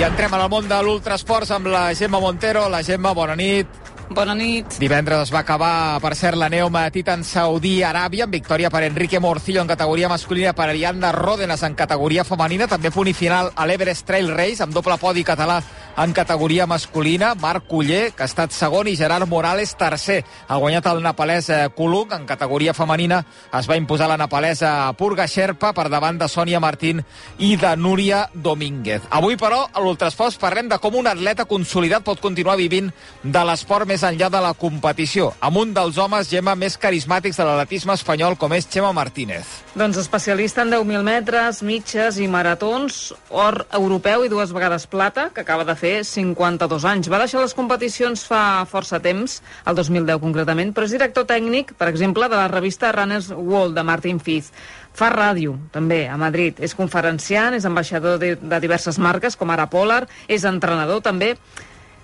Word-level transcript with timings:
I 0.00 0.04
entrem 0.06 0.32
en 0.32 0.40
el 0.40 0.48
món 0.48 0.64
de 0.64 0.76
l'ultrasports 0.80 1.50
amb 1.52 1.66
la 1.68 1.90
Gemma 1.92 2.22
Montero. 2.24 2.62
La 2.72 2.78
Gemma, 2.80 3.10
bona 3.12 3.34
nit. 3.36 3.68
Bona 4.08 4.32
nit. 4.32 4.78
Divendres 4.80 5.26
es 5.26 5.32
va 5.34 5.42
acabar, 5.44 6.00
per 6.00 6.14
cert, 6.16 6.38
la 6.40 6.48
Neoma 6.48 6.86
Titan 6.90 7.20
Saudí 7.20 7.82
Aràbia 7.84 8.24
amb 8.24 8.32
victòria 8.32 8.70
per 8.72 8.80
Enrique 8.86 9.20
Morcillo 9.20 9.60
en 9.60 9.68
categoria 9.68 10.08
masculina, 10.08 10.54
per 10.56 10.70
Ariadna 10.70 11.12
Ródenas 11.12 11.66
en 11.68 11.76
categoria 11.76 12.24
femenina, 12.24 12.66
també 12.66 12.90
punt 12.90 13.12
i 13.12 13.14
final 13.14 13.52
a 13.54 13.68
l'Everest 13.68 14.08
Trail 14.08 14.32
Race 14.32 14.64
amb 14.64 14.72
doble 14.72 14.96
podi 14.96 15.22
català 15.22 15.60
en 15.96 16.12
categoria 16.12 16.66
masculina, 16.66 17.34
Marc 17.34 17.66
Culler, 17.66 18.12
que 18.12 18.24
ha 18.24 18.28
estat 18.30 18.52
segon, 18.54 18.88
i 18.88 18.96
Gerard 18.96 19.28
Morales, 19.28 19.74
tercer. 19.76 20.22
Ha 20.48 20.56
guanyat 20.56 20.86
el 20.92 21.02
nepalès 21.04 21.50
Kuluk. 21.76 22.12
En 22.14 22.26
categoria 22.26 22.74
femenina 22.74 23.22
es 23.58 23.68
va 23.68 23.78
imposar 23.78 24.08
la 24.08 24.18
nepalesa 24.20 24.92
Purga 24.98 25.26
Sherpa 25.26 25.72
per 25.76 25.88
davant 25.92 26.18
de 26.18 26.28
Sònia 26.28 26.60
Martín 26.60 27.02
i 27.38 27.54
de 27.60 27.74
Núria 27.76 28.26
Domínguez. 28.34 29.02
Avui, 29.10 29.36
però, 29.40 29.62
a 29.72 29.82
l'Ultrasports 29.82 30.38
parlem 30.40 30.68
de 30.70 30.78
com 30.78 30.96
un 30.98 31.08
atleta 31.10 31.46
consolidat 31.48 32.04
pot 32.06 32.20
continuar 32.20 32.56
vivint 32.60 32.90
de 33.22 33.44
l'esport 33.46 33.88
més 33.88 34.04
enllà 34.06 34.30
de 34.32 34.40
la 34.42 34.54
competició, 34.54 35.32
amb 35.40 35.60
un 35.60 35.74
dels 35.76 35.98
homes, 35.98 36.28
Gemma, 36.30 36.54
més 36.54 36.78
carismàtics 36.80 37.40
de 37.40 37.46
l'atletisme 37.46 37.96
espanyol, 37.98 38.38
com 38.38 38.52
és 38.56 38.68
Xema 38.70 38.92
Martínez. 38.96 39.48
Doncs 39.74 40.00
especialista 40.00 40.62
en 40.62 40.72
10.000 40.74 41.02
metres, 41.06 41.62
mitges 41.66 42.18
i 42.18 42.28
maratons, 42.30 43.12
or 43.30 43.64
europeu 43.76 44.24
i 44.24 44.32
dues 44.32 44.54
vegades 44.54 44.86
plata, 44.90 45.30
que 45.34 45.44
acaba 45.44 45.64
de 45.64 45.76
fer 45.80 46.02
52 46.06 46.84
anys. 46.88 47.08
Va 47.12 47.22
deixar 47.22 47.40
les 47.42 47.56
competicions 47.56 48.26
fa 48.28 48.66
força 48.68 49.00
temps, 49.02 49.38
el 49.66 49.78
2010 49.78 50.20
concretament, 50.22 50.74
però 50.76 50.88
és 50.88 50.94
director 50.96 51.26
tècnic, 51.30 51.72
per 51.80 51.88
exemple, 51.88 52.28
de 52.28 52.36
la 52.36 52.50
revista 52.52 52.92
Runners 52.96 53.32
World 53.32 53.78
de 53.78 53.86
Martin 53.86 54.20
Fiz. 54.20 54.52
Fa 54.96 55.08
ràdio, 55.14 55.56
també, 55.72 56.04
a 56.10 56.18
Madrid. 56.20 56.60
És 56.60 56.76
conferenciant, 56.76 57.56
és 57.56 57.66
ambaixador 57.66 58.20
de, 58.20 58.34
de 58.36 58.62
diverses 58.62 58.98
marques, 58.98 59.38
com 59.38 59.50
ara 59.50 59.70
Polar, 59.70 60.04
és 60.28 60.46
entrenador, 60.48 61.02
també. 61.02 61.36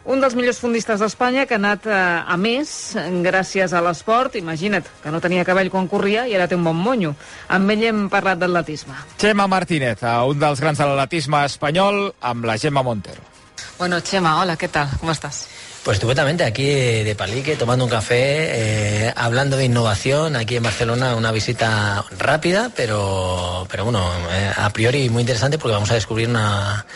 Un 0.07 0.21
dels 0.23 0.37
millors 0.39 0.61
fundistes 0.63 1.01
d'Espanya 1.03 1.49
que 1.51 1.57
ha 1.57 1.59
anat 1.59 1.89
eh, 1.91 1.97
a 2.31 2.37
més 2.39 2.95
gràcies 3.27 3.75
a 3.75 3.83
l'esport. 3.83 4.39
Imagina't, 4.39 4.87
que 5.03 5.11
no 5.11 5.19
tenia 5.21 5.45
cabell 5.49 5.73
quan 5.73 5.91
corria 5.91 6.29
i 6.31 6.37
ara 6.39 6.47
té 6.47 6.55
un 6.55 6.63
bon 6.63 6.79
monyo. 6.79 7.17
Amb 7.51 7.75
ell 7.75 7.83
hem 7.91 8.05
parlat 8.13 8.39
d'atletisme. 8.39 8.95
Xema 9.19 9.51
Martínez, 9.51 10.07
eh, 10.07 10.19
un 10.31 10.39
dels 10.39 10.63
grans 10.63 10.79
de 10.79 10.87
l'atletisme 10.87 11.43
espanyol, 11.51 12.05
amb 12.23 12.47
la 12.47 12.55
Gemma 12.63 12.87
Montero. 12.87 13.36
Bueno, 13.79 14.01
Chema, 14.01 14.41
hola, 14.41 14.57
¿qué 14.57 14.69
tal? 14.69 14.89
¿Cómo 14.99 15.13
estás? 15.13 15.49
Pues 15.85 15.97
estupendamente, 15.97 16.43
aquí 16.45 16.65
de 16.65 17.15
Palique, 17.15 17.57
tomando 17.57 17.85
un 17.85 17.91
café, 17.91 19.07
eh, 19.07 19.13
hablando 19.15 19.57
de 19.57 19.67
innovación, 19.67 20.35
aquí 20.35 20.57
en 20.57 20.63
Barcelona, 20.63 21.15
una 21.15 21.31
visita 21.31 22.05
rápida, 22.19 22.73
pero, 22.75 23.69
pero 23.71 23.85
bueno, 23.85 24.11
eh, 24.33 24.51
a 24.57 24.71
priori 24.71 25.09
muy 25.11 25.21
interesante 25.21 25.59
porque 25.59 25.75
vamos 25.75 25.91
a 25.91 25.95
descubrir 25.95 26.29
una, 26.29 26.87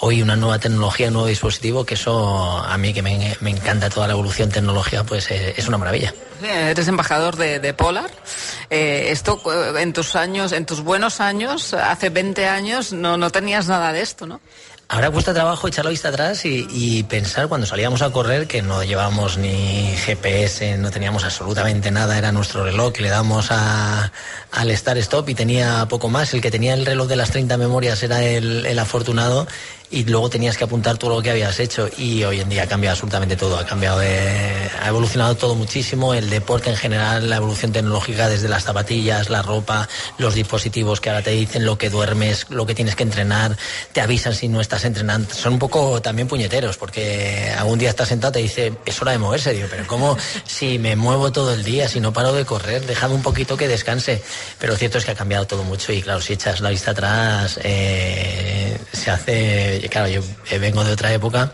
hoy 0.00 0.22
una 0.22 0.34
nueva 0.34 0.58
tecnología, 0.58 1.08
un 1.08 1.14
nuevo 1.14 1.28
dispositivo, 1.28 1.84
que 1.84 1.94
eso 1.94 2.58
a 2.58 2.76
mí 2.78 2.92
que 2.92 3.02
me, 3.02 3.36
me 3.40 3.50
encanta 3.50 3.90
toda 3.90 4.06
la 4.06 4.14
evolución 4.14 4.50
tecnológica, 4.50 5.04
pues 5.04 5.30
eh, 5.30 5.54
es 5.56 5.68
una 5.68 5.78
maravilla. 5.78 6.12
Eres 6.42 6.88
embajador 6.88 7.36
de, 7.36 7.60
de 7.60 7.74
Polar. 7.74 8.10
Eh, 8.70 9.08
esto 9.10 9.40
eh, 9.52 9.82
en 9.82 9.92
tus 9.92 10.16
años, 10.16 10.52
en 10.52 10.64
tus 10.64 10.80
buenos 10.80 11.20
años, 11.20 11.74
hace 11.74 12.08
20 12.08 12.46
años, 12.46 12.92
no, 12.94 13.18
no 13.18 13.30
tenías 13.30 13.68
nada 13.68 13.92
de 13.92 14.00
esto, 14.00 14.26
¿no? 14.26 14.40
Ahora 14.92 15.08
cuesta 15.12 15.32
trabajo 15.32 15.68
echar 15.68 15.84
la 15.84 15.92
vista 15.92 16.08
atrás 16.08 16.44
y, 16.44 17.04
pensar 17.04 17.46
cuando 17.46 17.64
salíamos 17.64 18.02
a 18.02 18.10
correr 18.10 18.48
que 18.48 18.60
no 18.60 18.82
llevábamos 18.82 19.38
ni 19.38 19.94
GPS, 19.94 20.78
no 20.78 20.90
teníamos 20.90 21.22
absolutamente 21.22 21.92
nada, 21.92 22.18
era 22.18 22.32
nuestro 22.32 22.64
reloj 22.64 22.92
que 22.92 23.02
le 23.02 23.08
damos 23.08 23.52
a, 23.52 24.10
al 24.50 24.70
Star 24.72 24.98
Stop 24.98 25.28
y 25.28 25.36
tenía 25.36 25.86
poco 25.88 26.08
más. 26.08 26.34
El 26.34 26.40
que 26.40 26.50
tenía 26.50 26.74
el 26.74 26.84
reloj 26.84 27.06
de 27.06 27.14
las 27.14 27.30
30 27.30 27.56
memorias 27.56 28.02
era 28.02 28.20
el 28.24 28.78
afortunado 28.80 29.46
y 29.90 30.04
luego 30.04 30.30
tenías 30.30 30.56
que 30.56 30.64
apuntar 30.64 30.98
todo 30.98 31.16
lo 31.16 31.22
que 31.22 31.30
habías 31.30 31.58
hecho. 31.58 31.88
Y 31.98 32.22
hoy 32.24 32.40
en 32.40 32.48
día 32.48 32.62
ha 32.62 32.66
cambiado 32.66 32.92
absolutamente 32.92 33.36
todo, 33.36 33.58
ha 33.58 33.66
cambiado, 33.66 33.98
de, 33.98 34.70
ha 34.80 34.88
evolucionado 34.88 35.36
todo 35.36 35.54
muchísimo, 35.54 36.14
el 36.14 36.30
deporte 36.30 36.70
en 36.70 36.76
general, 36.76 37.28
la 37.28 37.36
evolución 37.36 37.72
tecnológica 37.72 38.28
desde 38.28 38.48
las 38.48 38.64
zapatillas, 38.64 39.30
la 39.30 39.42
ropa, 39.42 39.88
los 40.18 40.34
dispositivos 40.34 41.00
que 41.00 41.10
ahora 41.10 41.22
te 41.22 41.30
dicen 41.30 41.64
lo 41.64 41.76
que 41.76 41.90
duermes, 41.90 42.46
lo 42.50 42.66
que 42.66 42.74
tienes 42.74 42.94
que 42.94 43.02
entrenar, 43.02 43.56
te 43.92 44.00
avisan 44.00 44.34
si 44.34 44.48
no 44.48 44.60
estás 44.60 44.84
entrenando, 44.84 45.34
son 45.34 45.54
un 45.54 45.58
poco 45.58 46.00
también 46.00 46.28
puñeteros 46.28 46.76
porque 46.76 47.52
algún 47.56 47.78
día 47.78 47.90
estás 47.90 48.08
sentado 48.08 48.32
te 48.32 48.38
dice 48.40 48.72
es 48.84 49.02
hora 49.02 49.12
de 49.12 49.18
moverse, 49.18 49.52
digo, 49.52 49.68
pero 49.70 49.86
¿cómo 49.86 50.16
si 50.44 50.78
me 50.78 50.96
muevo 50.96 51.32
todo 51.32 51.52
el 51.52 51.64
día, 51.64 51.88
si 51.88 52.00
no 52.00 52.12
paro 52.12 52.32
de 52.32 52.44
correr, 52.44 52.86
déjame 52.86 53.14
un 53.14 53.22
poquito 53.22 53.56
que 53.56 53.68
descanse, 53.68 54.22
pero 54.58 54.72
lo 54.72 54.78
cierto 54.78 54.98
es 54.98 55.04
que 55.04 55.10
ha 55.10 55.14
cambiado 55.14 55.46
todo 55.46 55.64
mucho 55.64 55.92
y 55.92 56.02
claro, 56.02 56.20
si 56.20 56.34
echas 56.34 56.60
la 56.60 56.70
vista 56.70 56.92
atrás 56.92 57.58
eh, 57.62 58.49
se 58.92 59.10
hace 59.10 59.88
claro, 59.90 60.08
yo 60.08 60.22
vengo 60.58 60.84
de 60.84 60.92
otra 60.92 61.12
época 61.12 61.52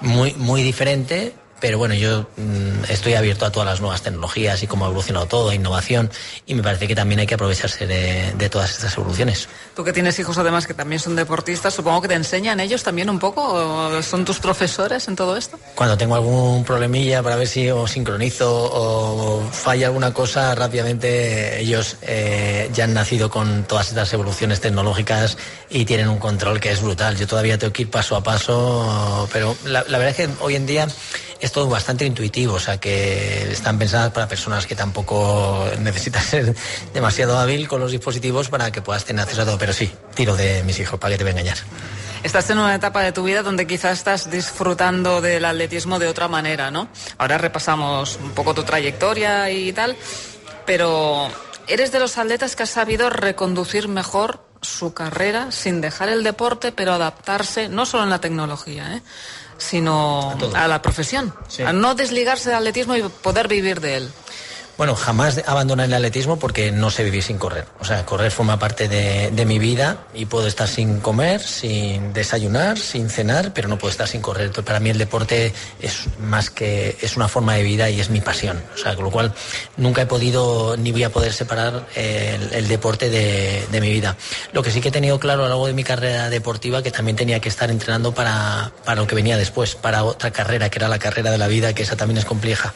muy, 0.00 0.34
muy 0.34 0.62
diferente, 0.62 1.34
pero 1.60 1.78
bueno, 1.78 1.94
yo 1.94 2.26
mmm, 2.36 2.84
estoy 2.88 3.14
abierto 3.14 3.46
a 3.46 3.50
todas 3.50 3.66
las 3.66 3.80
nuevas 3.80 4.02
tecnologías 4.02 4.62
y 4.62 4.66
cómo 4.66 4.84
ha 4.84 4.88
evolucionado 4.88 5.26
todo, 5.26 5.52
innovación, 5.52 6.10
y 6.46 6.54
me 6.54 6.62
parece 6.62 6.86
que 6.86 6.94
también 6.94 7.20
hay 7.20 7.26
que 7.26 7.34
aprovecharse 7.34 7.86
de, 7.86 8.32
de, 8.36 8.48
todas 8.50 8.70
estas 8.70 8.96
evoluciones. 8.96 9.48
Tú 9.74 9.84
que 9.84 9.92
tienes 9.92 10.18
hijos 10.18 10.36
además 10.38 10.66
que 10.66 10.74
también 10.74 11.00
son 11.00 11.16
deportistas, 11.16 11.74
supongo 11.74 12.02
que 12.02 12.08
te 12.08 12.14
enseñan 12.14 12.60
ellos 12.60 12.82
también 12.82 13.08
un 13.10 13.18
poco, 13.18 13.42
o 13.42 14.02
son 14.02 14.24
tus 14.24 14.38
profesores 14.38 15.08
en 15.08 15.16
todo 15.16 15.36
esto. 15.36 15.58
Cuando 15.74 15.96
tengo 15.96 16.14
algún 16.14 16.64
problemilla 16.64 17.22
para 17.22 17.36
ver 17.36 17.48
si 17.48 17.70
o 17.70 17.86
sincronizo 17.86 18.46
o 18.50 19.42
falla 19.50 19.86
alguna 19.86 20.12
cosa, 20.12 20.54
rápidamente 20.54 21.60
ellos 21.60 21.96
eh, 22.02 22.70
ya 22.72 22.84
han 22.84 22.94
nacido 22.94 23.30
con 23.30 23.64
todas 23.64 23.88
estas 23.88 24.12
evoluciones 24.12 24.60
tecnológicas 24.60 25.38
y 25.70 25.84
tienen 25.84 26.08
un 26.08 26.18
control 26.18 26.60
que 26.60 26.70
es 26.70 26.82
brutal. 26.82 27.16
Yo 27.16 27.26
todavía 27.26 27.58
tengo 27.58 27.72
que 27.72 27.82
ir 27.82 27.90
paso 27.90 28.16
a 28.16 28.22
paso, 28.22 29.28
pero 29.32 29.56
la, 29.64 29.84
la 29.88 29.98
verdad 29.98 30.20
es 30.20 30.28
que 30.28 30.44
hoy 30.44 30.56
en 30.56 30.66
día 30.66 30.88
es 31.46 31.52
todo 31.52 31.68
bastante 31.68 32.04
intuitivo, 32.04 32.54
o 32.54 32.60
sea 32.60 32.78
que 32.78 33.50
están 33.50 33.78
pensadas 33.78 34.12
para 34.12 34.28
personas 34.28 34.66
que 34.66 34.74
tampoco 34.74 35.64
necesitan 35.80 36.22
ser 36.22 36.54
demasiado 36.92 37.38
hábil 37.38 37.68
con 37.68 37.80
los 37.80 37.92
dispositivos 37.92 38.48
para 38.48 38.70
que 38.70 38.82
puedas 38.82 39.04
tener 39.04 39.22
acceso 39.22 39.42
a 39.42 39.44
todo. 39.44 39.58
Pero 39.58 39.72
sí, 39.72 39.90
tiro 40.14 40.36
de 40.36 40.62
mis 40.64 40.78
hijos, 40.78 40.98
para 40.98 41.12
que 41.12 41.18
te 41.18 41.24
voy 41.24 41.30
a 41.30 41.32
engañar. 41.32 41.58
Estás 42.22 42.50
en 42.50 42.58
una 42.58 42.74
etapa 42.74 43.02
de 43.02 43.12
tu 43.12 43.22
vida 43.22 43.42
donde 43.42 43.66
quizás 43.66 43.98
estás 43.98 44.30
disfrutando 44.30 45.20
del 45.20 45.44
atletismo 45.44 45.98
de 45.98 46.08
otra 46.08 46.26
manera, 46.26 46.70
¿no? 46.70 46.88
Ahora 47.18 47.38
repasamos 47.38 48.18
un 48.20 48.30
poco 48.32 48.52
tu 48.52 48.64
trayectoria 48.64 49.48
y 49.50 49.72
tal, 49.72 49.96
pero 50.64 51.28
eres 51.68 51.92
de 51.92 52.00
los 52.00 52.18
atletas 52.18 52.56
que 52.56 52.64
has 52.64 52.70
sabido 52.70 53.10
reconducir 53.10 53.86
mejor 53.86 54.40
su 54.62 54.94
carrera 54.94 55.52
sin 55.52 55.80
dejar 55.80 56.08
el 56.08 56.24
deporte, 56.24 56.72
pero 56.72 56.92
adaptarse 56.92 57.68
no 57.68 57.86
solo 57.86 58.02
en 58.02 58.10
la 58.10 58.20
tecnología, 58.20 58.96
¿eh? 58.96 59.02
Sino 59.58 60.36
a, 60.54 60.64
a 60.64 60.68
la 60.68 60.82
profesión, 60.82 61.34
sí. 61.48 61.62
a 61.62 61.72
no 61.72 61.94
desligarse 61.94 62.50
del 62.50 62.58
atletismo 62.58 62.96
y 62.96 63.02
poder 63.02 63.48
vivir 63.48 63.80
de 63.80 63.96
él. 63.96 64.12
Bueno, 64.76 64.94
jamás 64.94 65.42
abandonar 65.46 65.86
el 65.86 65.94
atletismo 65.94 66.38
porque 66.38 66.70
no 66.70 66.90
sé 66.90 67.02
vivir 67.02 67.22
sin 67.22 67.38
correr. 67.38 67.64
O 67.80 67.84
sea, 67.86 68.04
correr 68.04 68.30
forma 68.30 68.58
parte 68.58 68.88
de, 68.88 69.46
mi 69.46 69.58
vida 69.58 70.06
y 70.12 70.26
puedo 70.26 70.46
estar 70.46 70.68
sin 70.68 71.00
comer, 71.00 71.40
sin 71.40 72.12
desayunar, 72.12 72.78
sin 72.78 73.08
cenar, 73.08 73.54
pero 73.54 73.68
no 73.68 73.78
puedo 73.78 73.90
estar 73.90 74.06
sin 74.06 74.20
correr. 74.20 74.46
Entonces, 74.46 74.66
para 74.66 74.80
mí 74.80 74.90
el 74.90 74.98
deporte 74.98 75.54
es 75.80 76.04
más 76.20 76.50
que 76.50 76.98
es 77.00 77.16
una 77.16 77.28
forma 77.28 77.54
de 77.54 77.62
vida 77.62 77.88
y 77.88 78.00
es 78.00 78.10
mi 78.10 78.20
pasión. 78.20 78.62
O 78.74 78.76
sea, 78.76 78.94
con 78.96 79.04
lo 79.04 79.10
cual 79.10 79.32
nunca 79.78 80.02
he 80.02 80.06
podido 80.06 80.76
ni 80.76 80.92
voy 80.92 81.04
a 81.04 81.10
poder 81.10 81.32
separar 81.32 81.86
el, 81.94 82.68
deporte 82.68 83.08
de, 83.08 83.80
mi 83.80 83.90
vida. 83.90 84.16
Lo 84.52 84.62
que 84.62 84.70
sí 84.70 84.82
que 84.82 84.88
he 84.88 84.92
tenido 84.92 85.18
claro 85.18 85.42
a 85.42 85.44
lo 85.44 85.50
largo 85.50 85.66
de 85.68 85.72
mi 85.72 85.84
carrera 85.84 86.28
deportiva 86.28 86.82
que 86.82 86.90
también 86.90 87.16
tenía 87.16 87.40
que 87.40 87.48
estar 87.48 87.70
entrenando 87.70 88.12
para, 88.12 88.72
lo 88.94 89.06
que 89.06 89.14
venía 89.14 89.38
después, 89.38 89.74
para 89.74 90.04
otra 90.04 90.32
carrera, 90.32 90.68
que 90.68 90.78
era 90.78 90.88
la 90.88 90.98
carrera 90.98 91.30
de 91.30 91.38
la 91.38 91.46
vida, 91.46 91.72
que 91.72 91.82
esa 91.82 91.96
también 91.96 92.18
es 92.18 92.26
compleja. 92.26 92.74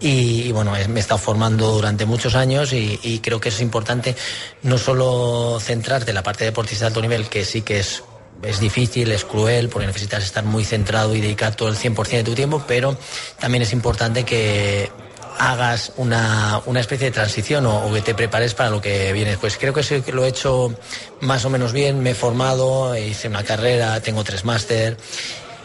Y, 0.00 0.50
bueno, 0.52 0.72
me 0.88 0.96
he 0.96 1.00
estado 1.00 1.18
formando 1.36 1.70
durante 1.70 2.06
muchos 2.06 2.34
años 2.34 2.72
y, 2.72 3.20
creo 3.22 3.38
que 3.38 3.50
es 3.50 3.60
importante 3.60 4.16
no 4.62 4.78
solo 4.78 5.58
centrarte 5.60 6.12
en 6.12 6.14
la 6.14 6.22
parte 6.22 6.46
deportista 6.46 6.84
de 6.84 6.86
alto 6.86 7.02
nivel, 7.02 7.28
que 7.28 7.44
sí 7.44 7.60
que 7.60 7.78
es, 7.80 8.02
es 8.42 8.58
difícil, 8.58 9.12
es 9.12 9.26
cruel, 9.26 9.68
porque 9.68 9.86
necesitas 9.86 10.24
estar 10.24 10.44
muy 10.44 10.64
centrado 10.64 11.14
y 11.14 11.20
dedicar 11.20 11.54
todo 11.54 11.68
el 11.68 11.76
100% 11.76 12.10
de 12.10 12.24
tu 12.24 12.34
tiempo, 12.34 12.64
pero 12.66 12.96
también 13.38 13.60
es 13.60 13.74
importante 13.74 14.24
que 14.24 14.90
hagas 15.38 15.92
una, 15.98 16.62
una 16.64 16.80
especie 16.80 17.08
de 17.08 17.12
transición 17.12 17.66
o, 17.66 17.86
o, 17.86 17.92
que 17.92 18.00
te 18.00 18.14
prepares 18.14 18.54
para 18.54 18.70
lo 18.70 18.80
que 18.80 19.12
viene 19.12 19.32
después. 19.32 19.58
Creo 19.58 19.74
que 19.74 19.82
sí 19.82 20.00
que 20.00 20.12
lo 20.12 20.24
he 20.24 20.28
hecho 20.28 20.74
más 21.20 21.44
o 21.44 21.50
menos 21.50 21.74
bien, 21.74 22.02
me 22.02 22.12
he 22.12 22.14
formado, 22.14 22.96
hice 22.96 23.28
una 23.28 23.44
carrera, 23.44 24.00
tengo 24.00 24.24
tres 24.24 24.46
máster 24.46 24.96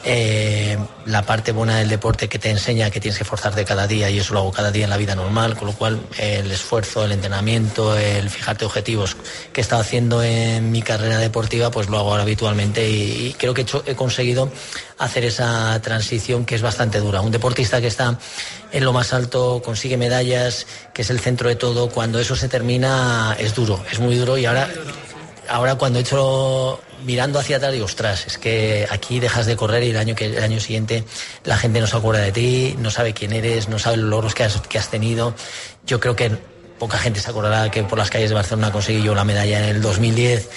eh, 0.03 0.77
la 1.05 1.23
parte 1.23 1.51
buena 1.51 1.77
del 1.77 1.89
deporte 1.89 2.27
que 2.27 2.39
te 2.39 2.49
enseña 2.49 2.89
que 2.89 2.99
tienes 2.99 3.17
que 3.17 3.23
forzarte 3.23 3.65
cada 3.65 3.87
día 3.87 4.09
y 4.09 4.19
eso 4.19 4.33
lo 4.33 4.39
hago 4.39 4.51
cada 4.51 4.71
día 4.71 4.85
en 4.85 4.89
la 4.89 4.97
vida 4.97 5.15
normal, 5.15 5.55
con 5.55 5.67
lo 5.67 5.73
cual 5.73 5.99
el 6.17 6.51
esfuerzo, 6.51 7.05
el 7.05 7.11
entrenamiento, 7.11 7.97
el 7.97 8.29
fijarte 8.29 8.65
objetivos 8.65 9.15
que 9.53 9.61
he 9.61 9.63
estado 9.63 9.81
haciendo 9.81 10.23
en 10.23 10.71
mi 10.71 10.81
carrera 10.81 11.17
deportiva, 11.17 11.71
pues 11.71 11.89
lo 11.89 11.97
hago 11.97 12.11
ahora 12.11 12.23
habitualmente 12.23 12.89
y, 12.89 13.35
creo 13.37 13.53
que 13.53 13.61
he, 13.61 13.91
he 13.91 13.95
conseguido 13.95 14.51
hacer 14.97 15.25
esa 15.25 15.79
transición 15.81 16.45
que 16.45 16.55
es 16.55 16.61
bastante 16.61 16.99
dura. 16.99 17.21
Un 17.21 17.31
deportista 17.31 17.81
que 17.81 17.87
está 17.87 18.17
en 18.71 18.85
lo 18.85 18.93
más 18.93 19.13
alto, 19.13 19.61
consigue 19.63 19.97
medallas, 19.97 20.65
que 20.93 21.01
es 21.01 21.09
el 21.09 21.19
centro 21.19 21.49
de 21.49 21.55
todo, 21.55 21.89
cuando 21.89 22.19
eso 22.19 22.35
se 22.35 22.47
termina 22.47 23.35
es 23.39 23.53
duro, 23.53 23.83
es 23.91 23.99
muy 23.99 24.15
duro 24.15 24.37
y 24.37 24.45
ahora 24.45 24.69
ahora 25.51 25.75
cuando 25.75 25.99
he 25.99 26.01
hecho 26.01 26.79
mirando 27.05 27.39
hacia 27.39 27.57
atrás 27.57 27.73
digo, 27.73 27.85
ostras, 27.85 28.25
es 28.25 28.37
que 28.37 28.87
aquí 28.89 29.19
dejas 29.19 29.45
de 29.45 29.55
correr 29.55 29.83
y 29.83 29.89
el 29.89 29.97
año, 29.97 30.15
que, 30.15 30.25
el 30.25 30.43
año 30.43 30.59
siguiente 30.59 31.03
la 31.43 31.57
gente 31.57 31.79
no 31.79 31.87
se 31.87 31.97
acuerda 31.97 32.21
de 32.21 32.31
ti, 32.31 32.75
no 32.79 32.89
sabe 32.89 33.13
quién 33.13 33.33
eres, 33.33 33.67
no 33.67 33.77
sabe 33.77 33.97
los 33.97 34.09
logros 34.09 34.33
que 34.33 34.43
has, 34.43 34.61
que 34.61 34.77
has 34.77 34.89
tenido. 34.89 35.35
Yo 35.85 35.99
creo 35.99 36.15
que 36.15 36.31
poca 36.79 36.97
gente 36.97 37.19
se 37.19 37.29
acordará 37.29 37.69
que 37.69 37.83
por 37.83 37.97
las 37.97 38.09
calles 38.09 38.29
de 38.29 38.35
Barcelona 38.35 38.71
conseguí 38.71 39.03
yo 39.03 39.13
la 39.13 39.23
medalla 39.23 39.59
en 39.59 39.75
el 39.75 39.81
2010 39.81 40.49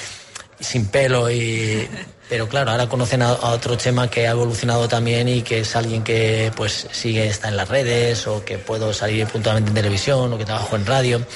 sin 0.60 0.86
pelo 0.86 1.30
y 1.30 1.88
pero 2.28 2.48
claro 2.48 2.70
ahora 2.70 2.88
conocen 2.88 3.20
a, 3.20 3.32
otro 3.32 3.74
Chema 3.74 4.08
que 4.08 4.26
ha 4.26 4.30
evolucionado 4.30 4.88
también 4.88 5.28
y 5.28 5.42
que 5.42 5.60
es 5.60 5.76
alguien 5.76 6.02
que 6.02 6.50
pues 6.56 6.86
sigue 6.92 7.26
está 7.26 7.48
en 7.48 7.56
las 7.56 7.68
redes 7.68 8.26
o 8.26 8.44
que 8.44 8.56
puedo 8.56 8.94
salir 8.94 9.26
puntualmente 9.26 9.70
en 9.70 9.74
televisión 9.74 10.32
o 10.32 10.38
que 10.38 10.46
trabajo 10.46 10.76
en 10.76 10.86
radio 10.86 11.26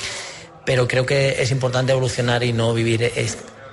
pero 0.69 0.87
creo 0.87 1.07
que 1.07 1.41
es 1.41 1.51
importante 1.51 1.93
evolucionar 1.93 2.45
y 2.45 2.53
no 2.53 2.75
vivir 2.75 3.11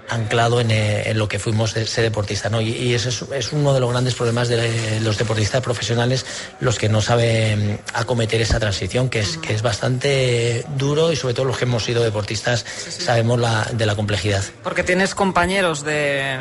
anclado 0.08 0.62
eh, 0.62 1.04
en, 1.10 1.20
lo 1.20 1.28
que 1.28 1.40
fuimos 1.40 1.74
de 1.74 1.86
ser 1.86 2.06
deportista. 2.06 2.50
¿no? 2.50 2.62
Y, 2.62 2.94
eso 2.94 3.10
es, 3.34 3.52
uno 3.52 3.74
de 3.74 3.82
los 3.82 3.92
grandes 3.92 4.16
problemas 4.16 4.48
de 4.48 5.02
los 5.02 5.18
deportistas 5.18 5.62
profesionales, 5.62 6.26
los 6.62 6.80
que 6.80 6.88
no 6.88 7.02
saben 7.02 7.82
acometer 7.94 8.40
esa 8.40 8.62
transición, 8.62 9.10
que 9.10 9.20
es, 9.20 9.38
que 9.38 9.54
es 9.54 9.62
bastante 9.62 10.64
duro 10.78 11.12
y 11.12 11.18
sobre 11.18 11.34
todo 11.34 11.48
los 11.48 11.58
que 11.58 11.66
hemos 11.66 11.84
sido 11.84 12.02
deportistas 12.02 12.64
sabemos 12.66 13.42
la, 13.42 13.68
de 13.74 13.86
la 13.86 13.96
complejidad. 13.98 14.46
Porque 14.64 14.84
tienes 14.84 15.16
compañeros 15.16 15.84
de 15.84 16.38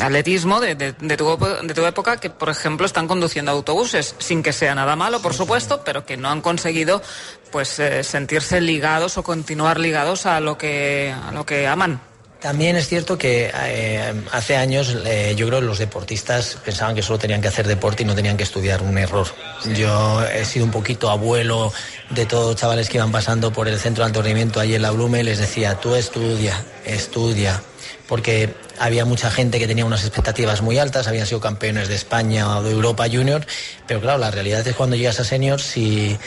atletismo 0.00 0.60
de, 0.60 0.74
de, 0.74 0.92
tu, 0.92 1.38
de, 1.62 1.74
tu, 1.74 1.86
época 1.86 2.18
que, 2.18 2.30
por 2.30 2.48
ejemplo, 2.48 2.86
están 2.86 3.08
conduciendo 3.08 3.50
autobuses, 3.50 4.14
sin 4.18 4.42
que 4.42 4.52
sea 4.52 4.74
nada 4.74 4.96
malo, 4.96 5.20
por 5.20 5.34
supuesto, 5.34 5.82
pero 5.84 6.04
que 6.06 6.16
no 6.16 6.30
han 6.30 6.40
conseguido 6.40 7.02
pues 7.50 7.78
eh, 7.78 8.04
sentirse 8.04 8.60
ligados 8.60 9.16
o 9.18 9.22
continuar 9.22 9.80
ligados 9.80 10.26
a 10.26 10.40
lo 10.40 10.58
que, 10.58 11.14
a 11.26 11.32
lo 11.32 11.46
que 11.46 11.66
aman. 11.66 12.00
También 12.40 12.76
es 12.76 12.86
cierto 12.86 13.18
que 13.18 13.50
eh, 13.52 14.14
hace 14.30 14.56
años 14.56 14.96
eh, 15.04 15.34
yo 15.36 15.48
creo 15.48 15.58
que 15.58 15.66
los 15.66 15.78
deportistas 15.78 16.56
pensaban 16.64 16.94
que 16.94 17.02
solo 17.02 17.18
tenían 17.18 17.42
que 17.42 17.48
hacer 17.48 17.66
deporte 17.66 18.04
y 18.04 18.06
no 18.06 18.14
tenían 18.14 18.36
que 18.36 18.44
estudiar 18.44 18.80
un 18.80 18.96
error. 18.96 19.26
Yo 19.74 20.24
he 20.24 20.44
sido 20.44 20.64
un 20.64 20.70
poquito 20.70 21.10
abuelo 21.10 21.72
de 22.10 22.26
todos 22.26 22.52
los 22.52 22.56
chavales 22.56 22.88
que 22.88 22.98
iban 22.98 23.10
pasando 23.10 23.52
por 23.52 23.66
el 23.66 23.76
centro 23.80 24.04
de 24.04 24.06
alto 24.06 24.22
rendimiento 24.22 24.60
allí 24.60 24.76
en 24.76 24.82
la 24.82 24.92
Blume 24.92 25.20
y 25.20 25.24
les 25.24 25.38
decía, 25.38 25.80
tú 25.80 25.96
estudia, 25.96 26.64
estudia, 26.84 27.60
porque 28.08 28.54
había 28.78 29.04
mucha 29.04 29.30
gente 29.30 29.58
que 29.58 29.66
tenía 29.66 29.84
unas 29.84 30.02
expectativas 30.02 30.62
muy 30.62 30.78
altas, 30.78 31.06
habían 31.06 31.26
sido 31.26 31.40
campeones 31.40 31.88
de 31.88 31.94
España 31.94 32.58
o 32.58 32.62
de 32.62 32.72
Europa 32.72 33.06
Junior, 33.12 33.46
pero 33.86 34.00
claro, 34.00 34.18
la 34.18 34.30
realidad 34.30 34.66
es 34.66 34.74
cuando 34.74 34.96
llegas 34.96 35.20
a 35.20 35.24
senior, 35.24 35.60
si, 35.60 36.18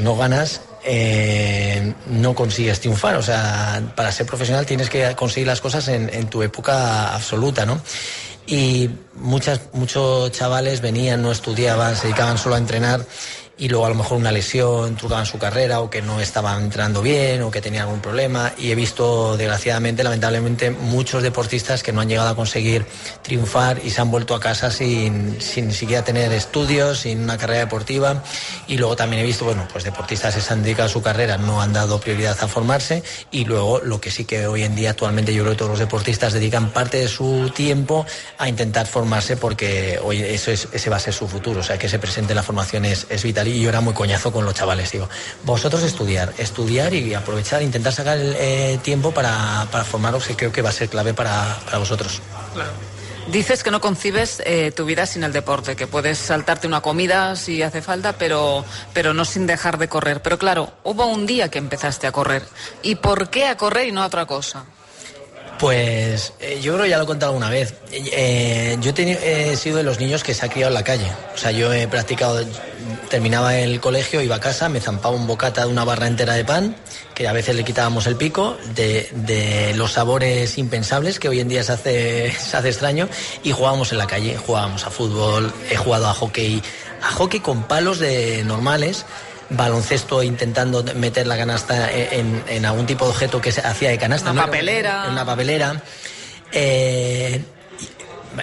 no 0.00 0.14
ganas, 0.14 0.60
eh, 0.84 1.94
no 2.06 2.34
consigues 2.34 2.80
triunfar. 2.80 3.16
O 3.16 3.22
sea, 3.22 3.82
para 3.96 4.12
ser 4.12 4.26
profesional 4.26 4.66
tienes 4.66 4.90
que 4.90 5.16
conseguir 5.16 5.46
las 5.46 5.62
cosas 5.62 5.88
en, 5.88 6.26
tu 6.28 6.42
época 6.42 7.14
absoluta, 7.14 7.64
¿no? 7.64 7.80
Y 8.46 8.90
muchos 9.14 10.32
chavales 10.32 10.82
venían, 10.82 11.22
no 11.22 11.32
estudiaban, 11.32 11.96
se 11.96 12.08
dedicaban 12.08 12.36
solo 12.36 12.56
a 12.56 12.58
entrenar 12.58 13.06
y 13.62 13.68
luego 13.68 13.86
a 13.86 13.90
lo 13.90 13.94
mejor 13.94 14.18
una 14.18 14.32
lesión 14.32 14.96
trucaban 14.96 15.24
su 15.24 15.38
carrera 15.38 15.82
o 15.82 15.88
que 15.88 16.02
no 16.02 16.20
estaban 16.20 16.64
entrando 16.64 17.00
bien 17.00 17.42
o 17.42 17.50
que 17.52 17.60
tenían 17.60 17.84
algún 17.84 18.00
problema. 18.00 18.52
Y 18.58 18.72
he 18.72 18.74
visto 18.74 19.36
desgraciadamente 19.36 20.02
lamentablemente 20.02 20.72
muchos 20.72 21.22
deportistas 21.22 21.84
que 21.84 21.92
no 21.92 22.00
han 22.00 22.08
llegado 22.08 22.30
a 22.30 22.34
conseguir 22.34 22.84
triunfar 23.22 23.80
y 23.84 23.90
se 23.90 24.00
han 24.00 24.10
vuelto 24.10 24.34
a 24.34 24.40
casa 24.40 24.72
sin, 24.72 25.40
sin 25.40 25.68
ni 25.68 25.74
siquiera 25.74 26.02
tener 26.02 26.32
estudios, 26.32 27.02
sin 27.02 27.22
una 27.22 27.38
carrera 27.38 27.60
deportiva. 27.60 28.24
Y 28.66 28.78
luego 28.78 28.96
también 28.96 29.22
he 29.22 29.26
visto 29.26 29.44
bueno 29.44 29.68
pues 29.70 29.84
deportistas 29.84 30.34
que 30.34 30.40
se 30.40 30.52
han 30.52 30.64
dedicado 30.64 30.88
a 30.88 30.92
su 30.92 31.00
carrera 31.00 31.38
no 31.38 31.62
han 31.62 31.72
dado 31.72 32.00
prioridad 32.00 32.36
a 32.40 32.48
formarse. 32.48 33.04
Y 33.30 33.44
luego 33.44 33.78
lo 33.78 34.00
que 34.00 34.10
sí 34.10 34.24
que 34.24 34.48
hoy 34.48 34.64
en 34.64 34.74
día 34.74 34.90
actualmente 34.90 35.32
yo 35.32 35.44
creo 35.44 35.52
que 35.52 35.58
todos 35.58 35.70
los 35.70 35.78
deportistas 35.78 36.32
dedican 36.32 36.70
parte 36.70 36.96
de 36.96 37.06
su 37.06 37.52
tiempo 37.54 38.06
a 38.38 38.48
intentar 38.48 38.88
formarse 38.88 39.36
porque 39.36 40.00
hoy 40.02 40.20
eso 40.20 40.50
es, 40.50 40.66
ese 40.72 40.90
va 40.90 40.96
a 40.96 40.98
ser 40.98 41.14
su 41.14 41.28
futuro. 41.28 41.60
O 41.60 41.62
sea 41.62 41.78
que 41.78 41.88
se 41.88 42.00
presente 42.00 42.34
la 42.34 42.42
formación 42.42 42.84
es, 42.86 43.06
es 43.08 43.22
vital 43.22 43.51
y 43.52 43.60
yo 43.60 43.68
era 43.68 43.80
muy 43.80 43.94
coñazo 43.94 44.32
con 44.32 44.44
los 44.44 44.54
chavales. 44.54 44.90
Digo, 44.92 45.08
vosotros 45.44 45.82
estudiar, 45.82 46.32
estudiar 46.38 46.92
y 46.94 47.14
aprovechar, 47.14 47.62
intentar 47.62 47.92
sacar 47.92 48.18
el 48.18 48.34
eh, 48.38 48.78
tiempo 48.82 49.12
para, 49.12 49.66
para, 49.70 49.84
formaros, 49.84 50.26
que 50.26 50.36
creo 50.36 50.52
que 50.52 50.62
va 50.62 50.70
a 50.70 50.72
ser 50.72 50.88
clave 50.88 51.14
para, 51.14 51.58
para 51.64 51.78
vosotros. 51.78 52.20
Dices 53.28 53.62
que 53.62 53.70
no 53.70 53.80
concibes 53.80 54.42
eh, 54.44 54.72
tu 54.72 54.84
vida 54.84 55.06
sin 55.06 55.22
el 55.22 55.32
deporte, 55.32 55.76
que 55.76 55.86
puedes 55.86 56.18
saltarte 56.18 56.66
una 56.66 56.80
comida 56.80 57.36
si 57.36 57.62
hace 57.62 57.80
falta, 57.80 58.14
pero, 58.14 58.64
pero 58.92 59.14
no 59.14 59.24
sin 59.24 59.46
dejar 59.46 59.78
de 59.78 59.88
correr. 59.88 60.20
Pero 60.22 60.38
claro, 60.38 60.72
hubo 60.82 61.06
un 61.06 61.26
día 61.26 61.48
que 61.48 61.58
empezaste 61.58 62.06
a 62.06 62.12
correr. 62.12 62.42
¿Y 62.82 62.96
por 62.96 63.30
qué 63.30 63.46
a 63.46 63.56
correr 63.56 63.88
y 63.88 63.92
no 63.92 64.02
a 64.02 64.06
otra 64.06 64.26
cosa? 64.26 64.64
Pues 65.58 66.32
eh, 66.40 66.58
yo 66.60 66.72
creo 66.72 66.84
que 66.84 66.90
ya 66.90 66.98
lo 66.98 67.04
he 67.04 67.06
contado 67.06 67.30
alguna 67.30 67.48
vez. 67.48 67.74
Eh, 67.92 68.76
yo 68.80 68.90
he, 68.96 69.56
sido 69.56 69.76
de 69.76 69.84
los 69.84 70.00
niños 70.00 70.24
que 70.24 70.34
se 70.34 70.44
ha 70.44 70.48
criado 70.48 70.70
en 70.70 70.74
la 70.74 70.82
calle. 70.82 71.06
O 71.32 71.38
sea, 71.38 71.52
yo 71.52 71.72
he 71.72 71.86
practicado, 71.86 72.44
terminaba 73.12 73.58
el 73.58 73.78
colegio, 73.78 74.22
iba 74.22 74.36
a 74.36 74.40
casa, 74.40 74.70
me 74.70 74.80
zampaba 74.80 75.14
un 75.14 75.26
bocata 75.26 75.66
de 75.66 75.70
una 75.70 75.84
barra 75.84 76.06
entera 76.06 76.32
de 76.32 76.46
pan, 76.46 76.74
que 77.14 77.28
a 77.28 77.34
veces 77.34 77.54
le 77.54 77.62
quitábamos 77.62 78.06
el 78.06 78.16
pico, 78.16 78.56
de, 78.74 79.74
los 79.76 79.92
sabores 79.92 80.56
impensables 80.56 81.18
que 81.18 81.28
hoy 81.28 81.40
en 81.40 81.48
día 81.48 81.62
se 81.62 81.72
hace, 81.72 82.32
se 82.38 82.56
hace 82.56 82.70
extraño, 82.70 83.10
y 83.42 83.52
jugábamos 83.52 83.92
en 83.92 83.98
la 83.98 84.06
calle. 84.06 84.38
Jugábamos 84.38 84.86
a 84.86 84.90
fútbol, 84.90 85.52
he 85.70 85.76
jugado 85.76 86.08
a 86.08 86.14
hockey, 86.14 86.62
a 87.02 87.10
hockey 87.10 87.40
con 87.40 87.64
palos 87.64 87.98
de 87.98 88.42
normales 88.44 89.04
baloncesto 89.50 90.22
intentando 90.22 90.82
meter 90.94 91.26
la 91.26 91.36
canasta 91.36 91.90
en, 91.92 92.64
algún 92.64 92.86
tipo 92.86 93.04
de 93.04 93.10
objeto 93.10 93.42
que 93.42 93.52
se 93.52 93.60
hacía 93.60 93.90
de 93.90 93.98
canasta. 93.98 94.30
Una 94.30 94.46
papelera. 94.46 95.04
En 95.04 95.12
una 95.12 95.26
papelera. 95.26 95.82
Eh, 96.50 97.44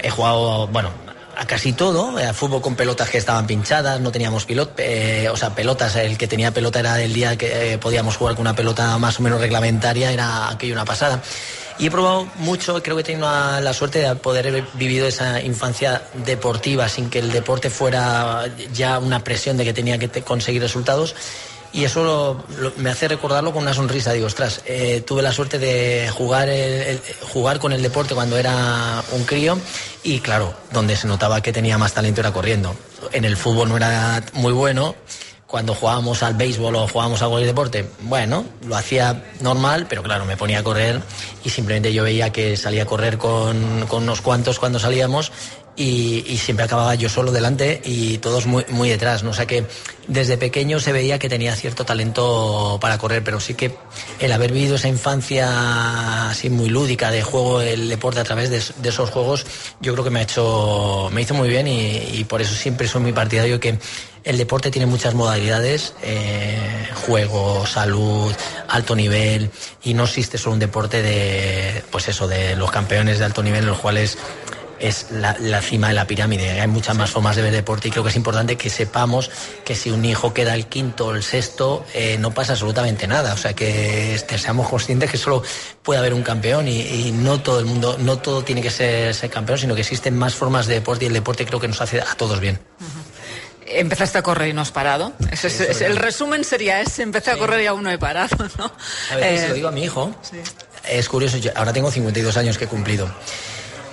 he 0.04 0.10
jugado, 0.12 0.68
bueno, 0.68 0.92
a 1.40 1.48
casi 1.48 1.72
todo, 1.72 2.18
a 2.18 2.34
fútbol 2.34 2.62
con 2.62 2.76
pelotas 2.76 3.10
que 3.10 3.18
estaban 3.18 3.48
pinchadas, 3.48 4.02
no 4.02 4.12
teníamos 4.12 4.44
pilot, 4.44 4.74
eh, 4.78 5.30
o 5.32 5.38
sea, 5.38 5.56
pelotas, 5.56 5.96
el 5.96 6.18
que 6.18 6.28
tenía 6.28 6.52
pelota 6.52 6.82
era 6.82 7.02
el 7.02 7.14
día 7.14 7.38
que 7.38 7.74
eh, 7.74 7.78
podíamos 7.78 8.18
jugar 8.18 8.36
con 8.36 8.42
una 8.42 8.56
pelota 8.56 8.98
más 8.98 9.20
o 9.20 9.24
menos 9.24 9.40
reglamentaria, 9.40 10.12
era 10.12 10.50
aquello 10.50 10.74
una 10.74 10.84
pasada. 10.84 11.22
Y 11.78 11.88
he 11.88 11.92
probado 11.92 12.28
mucho, 12.40 12.84
creo 12.84 12.98
que 12.98 13.02
he 13.02 13.06
tenido 13.06 13.26
la 13.26 13.74
suerte 13.74 14.00
de 14.00 14.16
poder 14.16 14.50
haber 14.50 14.66
vivido 14.74 15.08
esa 15.08 15.42
infancia 15.42 16.02
deportiva 16.26 16.90
sin 16.90 17.10
que 17.10 17.20
el 17.20 17.32
deporte 17.32 17.70
fuera 17.70 18.44
ya 18.74 19.00
una 19.00 19.24
presión 19.24 19.56
de 19.56 19.64
que 19.64 19.72
tenía 19.72 19.98
que 19.98 20.10
conseguir 20.22 20.62
resultados. 20.62 21.16
Y 21.72 21.84
eso 21.84 22.44
me 22.78 22.90
hace 22.90 23.08
recordarlo 23.08 23.54
con 23.54 23.62
una 23.62 23.74
sonrisa. 23.74 24.12
Digo, 24.12 24.26
ostras, 24.26 24.62
eh, 24.66 25.04
tuve 25.06 25.22
la 25.22 25.32
suerte 25.32 25.60
de 25.60 26.10
jugar, 26.12 26.50
jugar 27.32 27.60
con 27.60 27.74
el 27.74 27.82
deporte 27.82 28.16
cuando 28.16 28.38
era 28.38 29.04
un 29.12 29.24
crío 29.24 29.58
y 30.04 30.20
claro, 30.20 30.54
donde 30.72 30.96
se 30.96 31.08
notaba 31.08 31.42
que 31.42 31.54
tenía 31.54 31.78
más 31.78 31.94
talento 31.94 32.22
era 32.22 32.32
corriendo. 32.32 32.76
En 33.12 33.26
el 33.26 33.38
fútbol 33.38 33.70
no 33.70 33.78
era 33.78 34.24
muy 34.34 34.54
bueno 34.54 34.96
cuando 35.50 35.74
jugábamos 35.74 36.22
al 36.22 36.36
béisbol 36.36 36.76
o 36.76 36.88
jugábamos 36.88 37.24
a 37.24 37.28
cualquier 37.28 37.48
deporte, 37.48 37.90
bueno, 38.02 38.46
lo 38.68 38.76
hacía 38.76 39.24
normal, 39.42 39.88
pero 39.90 40.04
claro, 40.04 40.24
me 40.26 40.38
ponía 40.38 40.60
a 40.60 40.64
correr 40.64 41.02
y 41.44 41.50
simplemente 41.50 41.92
yo 41.92 42.04
veía 42.04 42.32
que 42.32 42.56
salía 42.56 42.84
a 42.84 42.86
correr 42.86 43.18
con, 43.18 43.88
con 43.88 44.04
unos 44.04 44.22
cuantos 44.22 44.60
cuando 44.60 44.78
salíamos 44.78 45.32
y, 45.80 46.38
siempre 46.38 46.66
acababa 46.66 46.94
yo 46.96 47.08
solo 47.08 47.32
delante 47.32 47.82
y 47.86 48.18
todos 48.18 48.46
muy, 48.46 48.66
muy 48.70 48.90
detrás. 48.90 49.24
¿no? 49.24 49.30
O 49.30 49.34
sea 49.34 49.46
que 49.46 49.66
desde 50.08 50.38
pequeño 50.38 50.80
se 50.80 50.92
veía 50.92 51.20
que 51.20 51.30
tenía 51.30 51.56
cierto 51.56 51.86
talento 51.86 52.78
para 52.82 52.98
correr, 52.98 53.24
pero 53.24 53.40
sí 53.40 53.54
que 53.54 53.74
el 54.20 54.32
haber 54.34 54.52
vivido 54.52 54.76
esa 54.76 54.90
infancia 54.90 56.30
así 56.30 56.50
muy 56.50 56.68
lúdica 56.68 57.12
de 57.12 57.22
juego 57.22 57.62
el 57.62 57.88
deporte 57.88 58.20
a 58.20 58.26
través 58.26 58.50
de, 58.50 58.90
esos 58.90 59.10
juegos, 59.10 59.46
yo 59.80 59.94
creo 59.94 60.04
que 60.04 60.10
me 60.10 60.20
ha 60.20 60.24
hecho, 60.24 61.10
me 61.14 61.22
hizo 61.22 61.34
muy 61.34 61.48
bien 61.48 61.68
y, 61.68 62.26
por 62.26 62.42
eso 62.42 62.54
siempre 62.56 62.88
soy 62.88 63.02
muy 63.02 63.14
partidario 63.14 63.60
que 63.60 63.80
el 64.26 64.38
deporte 64.38 64.70
tiene 64.72 64.86
muchas 64.86 65.14
modalidades, 65.14 65.94
eh, 66.04 66.90
juego, 67.06 67.66
salud, 67.66 68.34
alto 68.68 68.96
nivel, 68.96 69.50
y 69.84 69.94
no 69.94 70.04
existe 70.04 70.38
solo 70.38 70.54
un 70.54 70.60
deporte 70.60 71.02
de, 71.02 71.84
pues 71.90 72.10
eso, 72.10 72.28
de 72.28 72.56
los 72.58 72.70
campeones 72.70 73.20
de 73.20 73.26
alto 73.26 73.42
nivel 73.42 73.62
en 73.62 73.68
los 73.68 73.80
cuales 73.80 74.18
es 74.80 75.08
la, 75.12 75.62
cima 75.62 75.90
de 75.90 75.94
la 75.94 76.06
pirámide. 76.06 76.62
Hay 76.62 76.68
muchas 76.68 76.96
más 76.96 77.10
formas 77.10 77.36
de 77.36 77.42
ver 77.42 77.52
deporte 77.52 77.88
y 77.88 77.92
creo 77.92 78.04
que 78.04 78.10
es 78.10 78.16
importante 78.16 78.56
que 78.56 78.70
sepamos 78.70 79.30
que 79.64 79.76
si 79.76 79.92
un 79.92 80.04
hijo 80.06 80.34
queda 80.34 80.56
el 80.56 80.68
quinto 80.68 81.08
o 81.08 81.16
el 81.16 81.24
sexto, 81.24 81.86
eh, 81.94 82.18
no 82.20 82.32
pasa 82.34 82.54
absolutamente 82.54 83.08
nada. 83.08 83.34
O 83.34 83.38
sea, 83.38 83.54
que 83.54 84.16
este, 84.16 84.38
seamos 84.38 84.70
conscientes 84.70 85.12
que 85.12 85.18
solo 85.18 85.44
puede 85.84 86.00
haber 86.00 86.14
un 86.14 86.24
campeón 86.24 86.68
y, 86.68 87.12
no 87.12 87.42
todo 87.42 87.60
el 87.60 87.66
mundo, 87.66 87.98
no 88.00 88.20
todo 88.20 88.44
tiene 88.44 88.62
que 88.62 88.70
ser, 88.70 89.14
ser, 89.14 89.30
campeón, 89.30 89.60
sino 89.60 89.76
que 89.76 89.82
existen 89.82 90.18
más 90.18 90.36
formas 90.36 90.68
de 90.68 90.76
deporte 90.76 91.06
y 91.06 91.08
el 91.08 91.14
deporte 91.14 91.46
creo 91.46 91.60
que 91.60 91.68
nos 91.68 91.82
hace 91.82 92.02
a 92.02 92.16
todos 92.16 92.40
bien. 92.40 92.60
Empezaste 93.72 94.18
a 94.18 94.24
correr 94.24 94.50
y 94.50 94.54
no 94.54 94.62
has 94.62 94.72
parado. 94.72 95.14
el 95.82 95.96
resumen 95.98 96.44
sería 96.44 96.82
ese, 96.82 97.04
empecé 97.04 97.32
a 97.32 97.38
correr 97.38 97.62
y 97.62 97.68
aún 97.68 97.84
no 97.84 97.92
he 97.92 97.98
parado, 97.98 98.36
¿no? 98.58 98.72
A 99.12 99.16
veces 99.16 99.50
lo 99.50 99.54
eh, 99.54 99.56
digo 99.56 99.68
a 99.68 99.72
mi 99.72 99.84
hijo. 99.84 100.12
Es 100.88 101.08
curioso, 101.08 101.38
ahora 101.56 101.72
tengo 101.72 101.92
52 101.92 102.36
años 102.38 102.58
que 102.58 102.66
he 102.66 102.68
cumplido. 102.68 103.10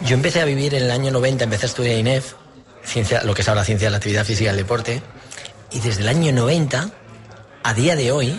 Yo 0.05 0.15
empecé 0.15 0.41
a 0.41 0.45
vivir 0.45 0.75
en 0.75 0.85
el 0.85 0.91
año 0.91 1.11
90, 1.11 1.45
empecé 1.45 1.67
a 1.67 1.69
estudiar 1.69 1.99
INEF, 1.99 2.35
ciencia, 2.85 3.23
lo 3.23 3.35
que 3.35 3.43
es 3.43 3.49
ahora 3.49 3.65
ciencia 3.65 3.87
de 3.87 3.93
la 3.93 3.97
actividad 3.97 4.25
física 4.25 4.51
y 4.51 4.51
el 4.51 4.57
deporte, 4.57 5.03
y 5.73 5.81
desde 5.81 6.03
el 6.03 6.09
año 6.09 6.33
90, 6.33 6.91
a 7.63 7.75
día 7.75 7.97
de 7.97 8.13
hoy, 8.13 8.39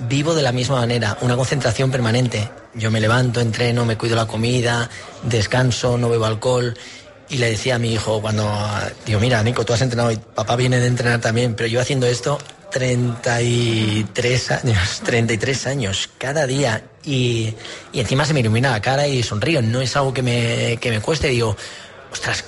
vivo 0.00 0.34
de 0.34 0.42
la 0.42 0.52
misma 0.52 0.76
manera, 0.76 1.16
una 1.20 1.36
concentración 1.36 1.90
permanente. 1.90 2.50
yo 2.74 2.90
me 2.90 3.00
levanto, 3.00 3.40
entreno, 3.40 3.84
me 3.84 3.96
cuido 3.96 4.16
la 4.16 4.26
comida, 4.26 4.90
descanso, 5.22 5.96
no 5.98 6.08
bebo 6.08 6.24
alcohol. 6.24 6.76
Y 7.28 7.38
le 7.38 7.50
decía 7.50 7.76
a 7.76 7.78
mi 7.78 7.92
hijo 7.92 8.20
cuando, 8.20 8.52
digo, 9.06 9.20
mira, 9.20 9.42
Nico, 9.42 9.64
tú 9.64 9.72
has 9.72 9.80
entrenado 9.80 10.10
y 10.10 10.16
papá 10.16 10.56
viene 10.56 10.80
de 10.80 10.86
entrenar 10.86 11.20
también, 11.20 11.54
pero 11.54 11.66
yo 11.68 11.80
haciendo 11.80 12.06
esto 12.06 12.38
33 12.72 14.50
años, 14.50 15.00
33 15.04 15.66
años, 15.66 16.10
cada 16.18 16.46
día. 16.46 16.82
Y, 17.04 17.54
y 17.92 18.00
encima 18.00 18.24
se 18.24 18.32
me 18.34 18.40
ilumina 18.40 18.70
la 18.70 18.80
cara 18.80 19.06
y 19.06 19.22
sonrío. 19.22 19.62
No 19.62 19.80
es 19.80 19.96
algo 19.96 20.14
que 20.14 20.22
me, 20.22 20.78
que 20.80 20.90
me 20.90 21.00
cueste. 21.00 21.28
Digo, 21.28 21.56
ostras, 22.12 22.44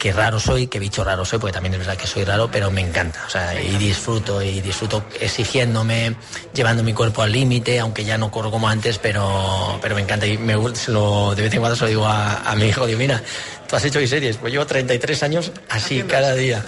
qué 0.00 0.12
raro 0.12 0.40
soy, 0.40 0.66
qué 0.66 0.78
bicho 0.78 1.04
raro 1.04 1.26
soy, 1.26 1.38
porque 1.38 1.52
también 1.52 1.74
es 1.74 1.78
verdad 1.80 1.96
que 1.96 2.06
soy 2.06 2.24
raro, 2.24 2.50
pero 2.50 2.70
me 2.70 2.80
encanta. 2.80 3.22
O 3.26 3.30
sea, 3.30 3.60
y 3.60 3.76
disfruto, 3.76 4.42
y 4.42 4.60
disfruto 4.62 5.04
exigiéndome, 5.20 6.16
llevando 6.54 6.82
mi 6.82 6.94
cuerpo 6.94 7.22
al 7.22 7.30
límite, 7.30 7.78
aunque 7.78 8.04
ya 8.04 8.16
no 8.16 8.30
corro 8.30 8.50
como 8.50 8.66
antes, 8.68 8.98
pero, 8.98 9.78
pero 9.82 9.94
me 9.94 10.00
encanta. 10.00 10.26
Y 10.26 10.38
me, 10.38 10.54
lo, 10.54 11.34
de 11.34 11.42
vez 11.42 11.52
en 11.52 11.60
cuando 11.60 11.76
se 11.76 11.84
lo 11.84 11.88
digo 11.88 12.06
a, 12.06 12.54
mi 12.56 12.66
hijo, 12.66 12.86
digo, 12.86 12.98
mira, 12.98 13.22
tú 13.68 13.76
has 13.76 13.84
hecho 13.84 14.04
series, 14.06 14.38
pues 14.38 14.52
llevo 14.52 14.66
33 14.66 15.22
años 15.22 15.52
así 15.68 16.02
cada 16.02 16.34
día. 16.34 16.64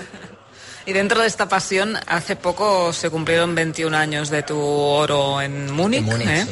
Y 0.87 0.93
dentro 0.93 1.21
de 1.21 1.27
esta 1.27 1.49
pasión, 1.49 1.97
hace 2.07 2.37
poco 2.37 2.93
se 2.93 3.11
cumplieron 3.11 3.55
21 3.55 3.97
años 3.97 4.31
de 4.31 4.43
tu 4.43 4.59
oro 4.59 5.41
en 5.41 5.73
Múnich. 5.73 6.05
¿eh? 6.09 6.47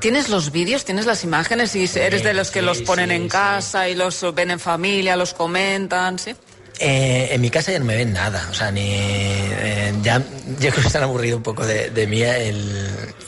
¿Tienes 0.00 0.30
los 0.30 0.50
vídeos, 0.50 0.84
tienes 0.86 1.04
las 1.04 1.24
imágenes 1.24 1.76
y 1.76 1.88
eres 1.98 2.22
de 2.22 2.32
los 2.32 2.50
que 2.50 2.62
los 2.62 2.80
ponen 2.80 3.10
en 3.10 3.28
casa 3.28 3.88
y 3.88 3.94
los 3.94 4.24
ven 4.34 4.50
en 4.50 4.60
familia, 4.60 5.16
los 5.16 5.34
comentan, 5.34 6.18
sí? 6.18 6.34
Eh, 6.78 7.28
en 7.32 7.40
mi 7.42 7.50
casa 7.50 7.72
ya 7.72 7.78
no 7.78 7.84
me 7.84 7.94
ven 7.94 8.14
nada, 8.14 8.48
o 8.50 8.54
sea, 8.54 8.70
ni 8.70 8.88
eh, 8.90 9.92
ya 10.02 10.18
yo 10.58 10.70
creo 10.70 10.80
que 10.80 10.86
están 10.86 11.02
aburrido 11.02 11.36
un 11.36 11.42
poco 11.42 11.66
de, 11.66 12.06
mí 12.06 12.22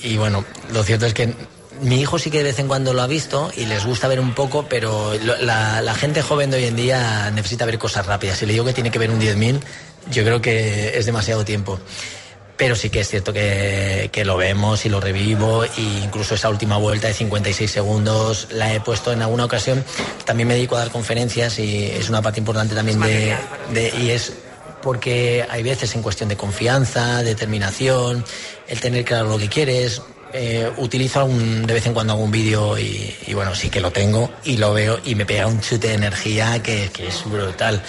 y 0.02 0.16
bueno, 0.16 0.42
lo 0.72 0.82
cierto 0.82 1.04
es 1.04 1.12
que 1.12 1.34
mi 1.82 2.00
hijo 2.00 2.18
sí 2.18 2.30
que 2.30 2.38
de 2.38 2.44
vez 2.44 2.58
en 2.58 2.68
cuando 2.68 2.94
lo 2.94 3.02
ha 3.02 3.06
visto 3.06 3.50
y 3.56 3.66
les 3.66 3.84
gusta 3.84 4.08
ver 4.08 4.20
un 4.20 4.34
poco, 4.34 4.66
pero 4.68 5.12
la, 5.40 5.82
la, 5.82 5.94
gente 5.94 6.22
joven 6.22 6.50
de 6.50 6.56
hoy 6.58 6.64
en 6.64 6.76
día 6.76 7.30
necesita 7.30 7.66
ver 7.66 7.78
cosas 7.78 8.06
rápidas. 8.06 8.38
Si 8.38 8.46
le 8.46 8.52
digo 8.52 8.64
que 8.64 8.72
tiene 8.72 8.90
que 8.90 8.98
ver 8.98 9.10
un 9.10 9.20
10.000, 9.20 9.60
yo 10.10 10.24
creo 10.24 10.40
que 10.40 10.98
es 10.98 11.06
demasiado 11.06 11.44
tiempo 11.44 11.78
pero 12.62 12.76
sí 12.76 12.90
que 12.90 13.00
es 13.00 13.08
cierto 13.08 13.32
que, 13.32 14.22
lo 14.24 14.36
vemos 14.36 14.84
y 14.86 14.88
lo 14.88 15.00
revivo 15.00 15.64
e 15.64 15.70
incluso 16.04 16.36
esa 16.36 16.48
última 16.48 16.76
vuelta 16.76 17.08
de 17.08 17.14
56 17.14 17.68
segundos 17.68 18.46
la 18.52 18.72
he 18.72 18.80
puesto 18.80 19.12
en 19.12 19.20
alguna 19.20 19.46
ocasión. 19.46 19.84
También 20.24 20.46
me 20.46 20.54
dedico 20.54 20.76
a 20.76 20.78
dar 20.78 20.90
conferencias 20.92 21.58
y 21.58 21.86
es 21.86 22.08
una 22.08 22.22
parte 22.22 22.38
importante 22.38 22.76
también 22.76 23.00
de, 23.00 23.92
y 24.00 24.10
es 24.10 24.34
porque 24.80 25.44
hay 25.50 25.64
veces 25.64 25.92
en 25.96 26.02
cuestión 26.02 26.28
de 26.28 26.36
confianza, 26.36 27.24
determinación, 27.24 28.24
el 28.68 28.80
tener 28.80 29.04
claro 29.04 29.28
lo 29.28 29.38
que 29.38 29.48
quieres. 29.48 30.00
Eh, 30.34 30.70
utilizo 30.78 31.28
de 31.28 31.74
vez 31.74 31.84
en 31.84 31.92
cuando 31.92 32.14
algún 32.14 32.30
vídeo 32.30 32.78
y, 32.78 33.34
bueno, 33.34 33.54
sí 33.54 33.68
que 33.68 33.80
lo 33.80 33.90
tengo 33.90 34.30
y 34.44 34.56
lo 34.56 34.72
veo 34.72 34.98
y 35.04 35.14
me 35.14 35.26
pega 35.26 35.46
un 35.46 35.60
chute 35.60 35.88
de 35.88 35.94
energía 35.94 36.62
que, 36.62 36.84
es 36.84 37.24
brutal. 37.26 37.82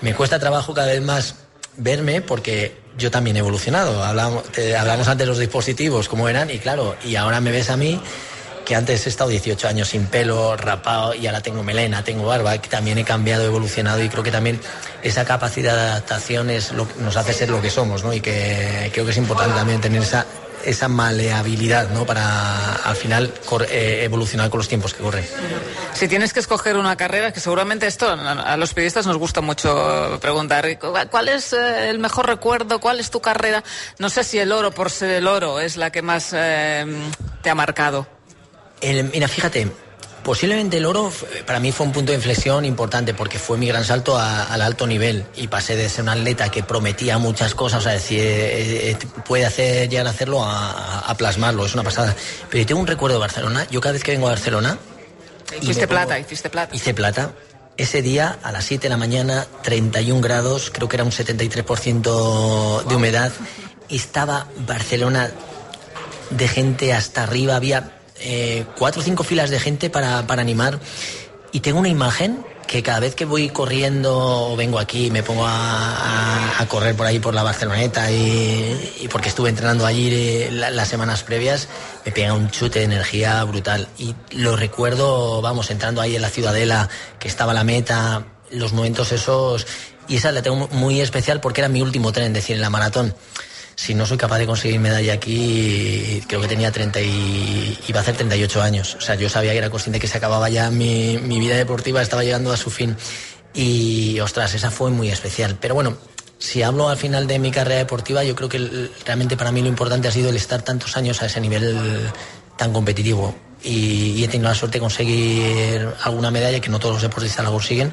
Me 0.00 0.14
cuesta 0.14 0.38
trabajo 0.38 0.74
cada 0.74 0.88
vez 0.88 1.02
más 1.02 1.36
verme 1.76 2.22
porque 2.22 2.76
yo 2.98 3.10
también 3.10 3.36
he 3.36 3.38
evolucionado. 3.38 4.02
Hablamos, 4.02 4.44
hablamos 4.76 5.06
antes 5.06 5.26
de 5.26 5.26
los 5.26 5.38
dispositivos, 5.38 6.08
cómo 6.08 6.28
eran, 6.28 6.50
y 6.50 6.58
claro, 6.58 6.96
y 7.04 7.14
ahora 7.14 7.40
me 7.40 7.52
ves 7.52 7.70
a 7.70 7.76
mí 7.76 8.00
que 8.64 8.74
antes 8.74 9.06
he 9.06 9.08
estado 9.08 9.30
18 9.30 9.68
años 9.68 9.88
sin 9.88 10.06
pelo, 10.06 10.56
rapado, 10.56 11.14
y 11.14 11.28
ahora 11.28 11.40
tengo 11.40 11.62
melena, 11.62 12.02
tengo 12.02 12.24
barba, 12.24 12.58
que 12.58 12.68
también 12.68 12.98
he 12.98 13.04
cambiado, 13.04 13.44
he 13.44 13.46
evolucionado, 13.46 14.02
y 14.02 14.08
creo 14.08 14.24
que 14.24 14.32
también 14.32 14.60
esa 15.04 15.24
capacidad 15.24 15.74
de 15.76 15.80
adaptación 15.82 16.50
es 16.50 16.72
lo 16.72 16.88
que 16.88 17.00
nos 17.00 17.16
hace 17.16 17.32
ser 17.32 17.48
lo 17.48 17.62
que 17.62 17.70
somos, 17.70 18.02
¿no? 18.02 18.12
Y 18.12 18.20
que 18.20 18.90
creo 18.92 19.04
que 19.04 19.12
es 19.12 19.16
importante 19.18 19.54
también 19.54 19.80
tener 19.80 20.02
esa 20.02 20.26
esa 20.66 20.88
maleabilidad, 20.88 21.90
¿no? 21.90 22.04
Para 22.04 22.74
al 22.74 22.96
final 22.96 23.32
eh, 23.70 24.00
evolucionar 24.02 24.50
con 24.50 24.58
los 24.58 24.68
tiempos 24.68 24.92
que 24.92 25.02
corren. 25.02 25.24
Si 25.94 26.08
tienes 26.08 26.32
que 26.32 26.40
escoger 26.40 26.76
una 26.76 26.96
carrera, 26.96 27.32
que 27.32 27.40
seguramente 27.40 27.86
esto 27.86 28.10
a 28.10 28.56
los 28.56 28.74
periodistas 28.74 29.06
nos 29.06 29.16
gusta 29.16 29.40
mucho 29.40 30.18
preguntar, 30.20 30.78
¿cuál 31.10 31.28
es 31.28 31.52
eh, 31.52 31.90
el 31.90 31.98
mejor 31.98 32.26
recuerdo? 32.26 32.80
¿Cuál 32.80 33.00
es 33.00 33.10
tu 33.10 33.20
carrera? 33.20 33.62
No 33.98 34.10
sé 34.10 34.24
si 34.24 34.38
el 34.38 34.52
oro, 34.52 34.72
por 34.72 34.90
ser 34.90 35.10
el 35.10 35.26
oro, 35.26 35.60
es 35.60 35.76
la 35.76 35.90
que 35.90 36.02
más 36.02 36.30
eh, 36.32 36.84
te 37.42 37.50
ha 37.50 37.54
marcado. 37.54 38.06
mira, 38.82 39.28
fíjate, 39.28 39.68
Posiblemente 40.26 40.78
el 40.78 40.86
oro 40.86 41.12
para 41.46 41.60
mí 41.60 41.70
fue 41.70 41.86
un 41.86 41.92
punto 41.92 42.10
de 42.10 42.16
inflexión 42.16 42.64
importante 42.64 43.14
porque 43.14 43.38
fue 43.38 43.58
mi 43.58 43.68
gran 43.68 43.84
salto 43.84 44.18
al 44.18 44.60
alto 44.60 44.84
nivel 44.84 45.24
y 45.36 45.46
pasé 45.46 45.76
de 45.76 45.88
ser 45.88 46.02
un 46.02 46.08
atleta 46.08 46.48
que 46.48 46.64
prometía 46.64 47.16
muchas 47.18 47.54
cosas, 47.54 47.78
o 47.78 47.82
sea, 47.84 47.92
decir, 47.92 48.18
eh, 48.18 48.90
eh, 48.90 48.98
puede 49.24 49.46
hacer, 49.46 49.88
llegar 49.88 50.08
a 50.08 50.10
hacerlo 50.10 50.42
a, 50.42 51.14
plasmarlo, 51.16 51.64
es 51.64 51.74
una 51.74 51.84
pasada. 51.84 52.16
Pero 52.50 52.60
yo 52.60 52.66
tengo 52.66 52.80
un 52.80 52.88
recuerdo 52.88 53.18
de 53.18 53.20
Barcelona, 53.20 53.68
yo 53.70 53.80
cada 53.80 53.92
vez 53.92 54.02
que 54.02 54.10
vengo 54.10 54.26
a 54.26 54.30
Barcelona... 54.30 54.76
Hiciste 55.62 55.86
plata, 55.86 56.18
hiciste 56.18 56.50
plata. 56.50 56.74
Hice 56.74 56.92
plata. 56.92 57.30
Ese 57.76 58.02
día, 58.02 58.36
a 58.42 58.50
las 58.50 58.64
7 58.64 58.82
de 58.82 58.88
la 58.88 58.96
mañana, 58.96 59.46
31 59.62 60.20
grados, 60.20 60.72
creo 60.72 60.88
que 60.88 60.96
era 60.96 61.04
un 61.04 61.12
73% 61.12 62.82
de 62.82 62.96
humedad, 62.96 63.30
estaba 63.88 64.48
Barcelona 64.66 65.30
de 66.30 66.48
gente 66.48 66.92
hasta 66.92 67.22
arriba, 67.22 67.54
había 67.54 67.95
eh, 68.20 68.64
cuatro 68.76 69.02
o 69.02 69.04
cinco 69.04 69.24
filas 69.24 69.50
de 69.50 69.60
gente 69.60 69.90
para, 69.90 70.18
animar. 70.28 70.78
Y 71.52 71.60
tengo 71.60 71.78
una 71.78 71.88
imagen 71.88 72.44
que 72.66 72.82
cada 72.82 73.00
vez 73.00 73.14
que 73.14 73.24
voy 73.24 73.48
corriendo 73.48 74.50
o 74.50 74.56
vengo 74.56 74.80
aquí 74.80 75.10
me 75.10 75.22
pongo 75.22 75.44
a, 75.46 76.66
correr 76.68 76.96
por 76.96 77.06
ahí 77.06 77.20
por 77.20 77.32
la 77.32 77.44
Barceloneta 77.44 78.10
y, 78.10 79.08
porque 79.10 79.28
estuve 79.28 79.50
entrenando 79.50 79.86
allí 79.86 80.08
eh, 80.12 80.50
las 80.50 80.88
semanas 80.88 81.22
previas, 81.22 81.68
me 82.04 82.10
pega 82.10 82.32
un 82.32 82.50
chute 82.50 82.80
de 82.80 82.86
energía 82.86 83.42
brutal. 83.44 83.88
Y 83.98 84.14
lo 84.32 84.56
recuerdo, 84.56 85.40
vamos, 85.40 85.70
entrando 85.70 86.00
ahí 86.00 86.16
en 86.16 86.22
la 86.22 86.30
Ciudadela, 86.30 86.88
que 87.18 87.28
estaba 87.28 87.54
la 87.54 87.64
meta, 87.64 88.26
los 88.50 88.72
momentos 88.72 89.12
esos, 89.12 89.66
y 90.08 90.16
esa 90.16 90.32
la 90.32 90.42
tengo 90.42 90.68
muy 90.72 91.00
especial 91.00 91.40
porque 91.40 91.60
era 91.60 91.68
mi 91.68 91.82
último 91.82 92.12
tren, 92.12 92.32
decir, 92.32 92.56
en 92.56 92.62
la 92.62 92.70
maratón 92.70 93.14
si 93.76 93.94
no 93.94 94.06
soy 94.06 94.16
capaz 94.16 94.38
de 94.38 94.46
conseguir 94.46 94.80
medalla 94.80 95.12
aquí, 95.12 96.22
creo 96.26 96.40
que 96.40 96.48
tenía 96.48 96.72
30 96.72 97.00
y 97.02 97.78
iba 97.86 98.00
a 98.00 98.02
hacer 98.02 98.16
38 98.16 98.62
años. 98.62 98.96
O 98.96 99.00
sea, 99.02 99.14
yo 99.14 99.28
sabía 99.28 99.52
que 99.52 99.58
era 99.58 99.70
consciente 99.70 100.00
que 100.00 100.08
se 100.08 100.16
acababa 100.16 100.48
ya 100.48 100.70
mi, 100.70 101.18
mi 101.18 101.38
vida 101.38 101.56
deportiva, 101.56 102.00
estaba 102.00 102.24
llegando 102.24 102.52
a 102.52 102.56
su 102.56 102.70
fin. 102.70 102.96
Y 103.52 104.18
ostras, 104.20 104.54
esa 104.54 104.70
fue 104.70 104.90
muy 104.90 105.10
especial. 105.10 105.58
Pero 105.60 105.74
bueno, 105.74 105.98
si 106.38 106.62
hablo 106.62 106.88
al 106.88 106.96
final 106.96 107.26
de 107.26 107.38
mi 107.38 107.50
carrera 107.50 107.78
deportiva, 107.78 108.24
yo 108.24 108.34
creo 108.34 108.48
que 108.48 108.90
realmente 109.04 109.36
para 109.36 109.52
mí 109.52 109.60
lo 109.60 109.68
importante 109.68 110.08
ha 110.08 110.10
sido 110.10 110.30
el 110.30 110.36
estar 110.36 110.62
tantos 110.62 110.96
años 110.96 111.22
a 111.22 111.26
ese 111.26 111.40
nivel 111.40 112.10
tan 112.56 112.72
competitivo. 112.72 113.34
Y, 113.62 114.24
he 114.24 114.28
tenido 114.28 114.48
la 114.48 114.54
suerte 114.54 114.78
de 114.78 114.80
conseguir 114.80 115.88
alguna 116.02 116.30
medalla 116.30 116.60
que 116.60 116.70
no 116.70 116.78
todos 116.78 116.94
los 116.94 117.02
deportistas 117.02 117.44
la 117.44 117.50
consiguen. 117.50 117.92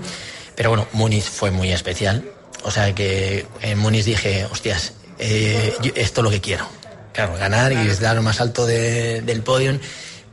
Pero 0.55 0.69
bueno, 0.69 0.87
Muniz 0.93 1.25
fue 1.25 1.51
muy 1.51 1.71
especial. 1.71 2.23
O 2.63 2.71
sea 2.71 2.95
que 2.95 3.45
en 3.61 3.79
Muniz 3.79 4.05
dije, 4.05 4.45
hostias, 4.45 4.93
eh, 5.19 5.75
esto 5.95 6.21
es 6.21 6.23
lo 6.23 6.29
que 6.29 6.41
quiero. 6.41 6.67
Claro, 7.13 7.35
ganar 7.37 7.71
y 7.71 7.87
dar 7.95 8.15
lo 8.15 8.23
más 8.23 8.41
alto 8.41 8.65
del 8.65 9.41
podio, 9.43 9.77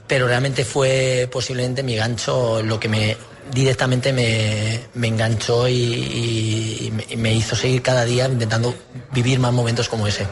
pero 0.07 0.27
realmente 0.27 0.65
fue 0.65 1.29
posiblemente 1.31 1.83
mi 1.83 1.95
gancho 1.95 2.63
lo 2.63 2.81
que 2.81 2.89
me 2.89 3.17
directamente 3.53 4.13
me, 4.13 5.07
enganchó 5.07 5.69
y, 5.69 6.93
me 7.17 7.35
hizo 7.35 7.57
seguir 7.57 7.83
cada 7.83 8.05
día 8.05 8.27
intentando 8.27 8.75
vivir 9.13 9.39
más 9.39 9.53
momentos 9.53 9.89
como 9.89 10.07
ese. 10.07 10.27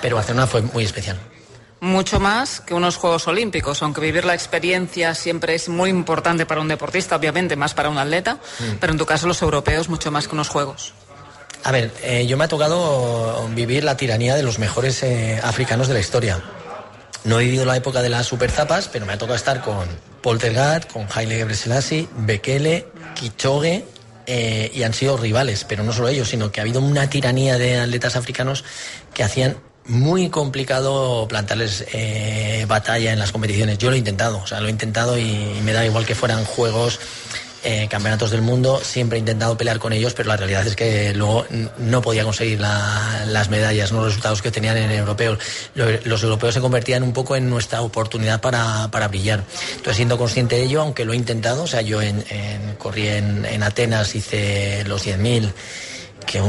Pero 0.00 0.16
Barcelona 0.16 0.46
fue 0.46 0.62
muy 0.62 0.84
especial 0.84 1.18
mucho 1.80 2.18
más 2.18 2.62
que 2.62 2.72
unos 2.72 2.96
Juegos 2.96 3.28
Olímpicos, 3.28 3.82
aunque 3.82 4.00
vivir 4.00 4.24
la 4.24 4.32
experiencia 4.32 5.14
siempre 5.14 5.54
es 5.54 5.68
muy 5.68 5.90
importante 5.90 6.46
para 6.46 6.62
un 6.62 6.68
deportista, 6.68 7.14
obviamente 7.14 7.56
más 7.56 7.74
para 7.74 7.90
un 7.90 7.98
atleta, 7.98 8.36
mm. 8.36 8.76
pero 8.80 8.92
en 8.92 8.98
tu 8.98 9.04
caso 9.04 9.26
los 9.26 9.42
europeos 9.42 9.90
mucho 9.90 10.10
más 10.10 10.26
que 10.26 10.34
unos 10.34 10.48
Juegos. 10.48 10.94
A 11.64 11.72
ver, 11.72 11.90
eh, 12.02 12.26
yo 12.26 12.36
me 12.36 12.44
ha 12.44 12.48
tocado 12.48 13.48
vivir 13.54 13.84
la 13.84 13.96
tiranía 13.96 14.36
de 14.36 14.42
los 14.42 14.58
mejores 14.58 15.02
eh, 15.02 15.40
africanos 15.42 15.88
de 15.88 15.94
la 15.94 16.00
historia. 16.00 16.38
No 17.24 17.40
he 17.40 17.44
vivido 17.44 17.64
la 17.64 17.74
época 17.74 18.02
de 18.02 18.10
las 18.10 18.26
superzapas, 18.26 18.90
pero 18.92 19.06
me 19.06 19.14
ha 19.14 19.18
tocado 19.18 19.34
estar 19.34 19.62
con 19.62 19.88
Poltergat, 20.20 20.92
con 20.92 21.06
Haile 21.10 21.36
Gebrselassie, 21.36 22.06
Bekele, 22.18 22.88
Kichoge, 23.14 23.86
eh, 24.26 24.70
y 24.74 24.82
han 24.82 24.92
sido 24.92 25.16
rivales, 25.16 25.64
pero 25.64 25.82
no 25.84 25.94
solo 25.94 26.08
ellos, 26.08 26.28
sino 26.28 26.52
que 26.52 26.60
ha 26.60 26.64
habido 26.64 26.82
una 26.82 27.08
tiranía 27.08 27.56
de 27.56 27.78
atletas 27.78 28.16
africanos 28.16 28.62
que 29.14 29.24
hacían 29.24 29.56
muy 29.86 30.28
complicado 30.28 31.26
plantarles 31.28 31.86
batalla 32.66 33.12
en 33.12 33.18
las 33.18 33.32
competiciones. 33.32 33.78
Yo 33.78 33.88
lo 33.88 33.96
he 33.96 33.98
intentado, 33.98 34.38
o 34.38 34.46
sea, 34.46 34.60
lo 34.60 34.68
he 34.68 34.70
intentado 34.70 35.18
y 35.18 35.60
me 35.62 35.72
da 35.72 35.84
igual 35.84 36.04
que 36.04 36.14
fueran 36.14 36.44
juegos 36.44 37.00
eh, 37.64 37.88
campeonatos 37.88 38.30
del 38.30 38.42
mundo, 38.42 38.78
siempre 38.82 39.16
he 39.16 39.20
intentado 39.20 39.56
pelear 39.56 39.78
con 39.78 39.94
ellos, 39.94 40.12
pero 40.12 40.28
la 40.28 40.36
realidad 40.36 40.66
es 40.66 40.76
que 40.76 41.14
luego 41.14 41.46
no 41.78 42.02
podía 42.02 42.22
conseguir 42.22 42.60
las 42.60 43.48
medallas, 43.48 43.90
¿no? 43.90 43.98
los 43.98 44.08
resultados 44.08 44.42
que 44.42 44.50
tenían 44.50 44.76
en 44.76 44.90
el 44.90 44.98
europeo. 44.98 45.38
Los 45.74 46.22
europeos 46.22 46.52
se 46.52 46.60
convertían 46.60 47.02
un 47.02 47.14
poco 47.14 47.36
en 47.36 47.48
nuestra 47.48 47.80
oportunidad 47.80 48.42
para, 48.42 48.88
para 48.90 49.08
brillar. 49.08 49.44
Entonces, 49.70 49.96
siendo 49.96 50.18
consciente 50.18 50.56
de 50.56 50.64
ello, 50.64 50.82
aunque 50.82 51.06
lo 51.06 51.14
he 51.14 51.16
intentado, 51.16 51.62
o 51.62 51.66
sea, 51.66 51.80
yo 51.80 52.02
en, 52.02 52.22
corrí 52.76 53.08
en, 53.08 53.62
Atenas, 53.62 54.14
hice 54.14 54.84
los 54.84 55.06
10.000 55.06 55.50
que 56.26 56.42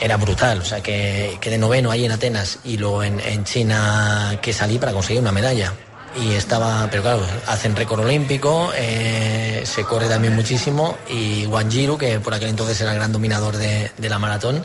era 0.00 0.16
brutal, 0.16 0.60
o 0.60 0.64
sea, 0.64 0.82
que, 0.82 1.38
que, 1.40 1.50
de 1.50 1.58
noveno 1.58 1.90
ahí 1.90 2.04
en 2.04 2.12
Atenas 2.12 2.58
y 2.64 2.76
luego 2.76 3.02
en, 3.02 3.20
en 3.20 3.44
China 3.44 4.38
que 4.40 4.52
salí 4.52 4.78
para 4.78 4.92
conseguir 4.92 5.20
una 5.20 5.32
medalla 5.32 5.72
y 6.16 6.32
estaba, 6.32 6.88
pero 6.90 7.02
claro, 7.02 7.26
hacen 7.46 7.76
récord 7.76 8.04
olímpico, 8.04 8.70
eh, 8.74 9.62
se 9.64 9.84
corre 9.84 10.08
también 10.08 10.34
muchísimo 10.34 10.96
y 11.08 11.46
Wanjiru, 11.46 11.98
que 11.98 12.20
por 12.20 12.34
aquel 12.34 12.48
entonces 12.48 12.80
era 12.80 12.92
el 12.92 12.98
gran 12.98 13.12
dominador 13.12 13.56
de, 13.56 13.90
la 13.98 14.18
maratón, 14.18 14.64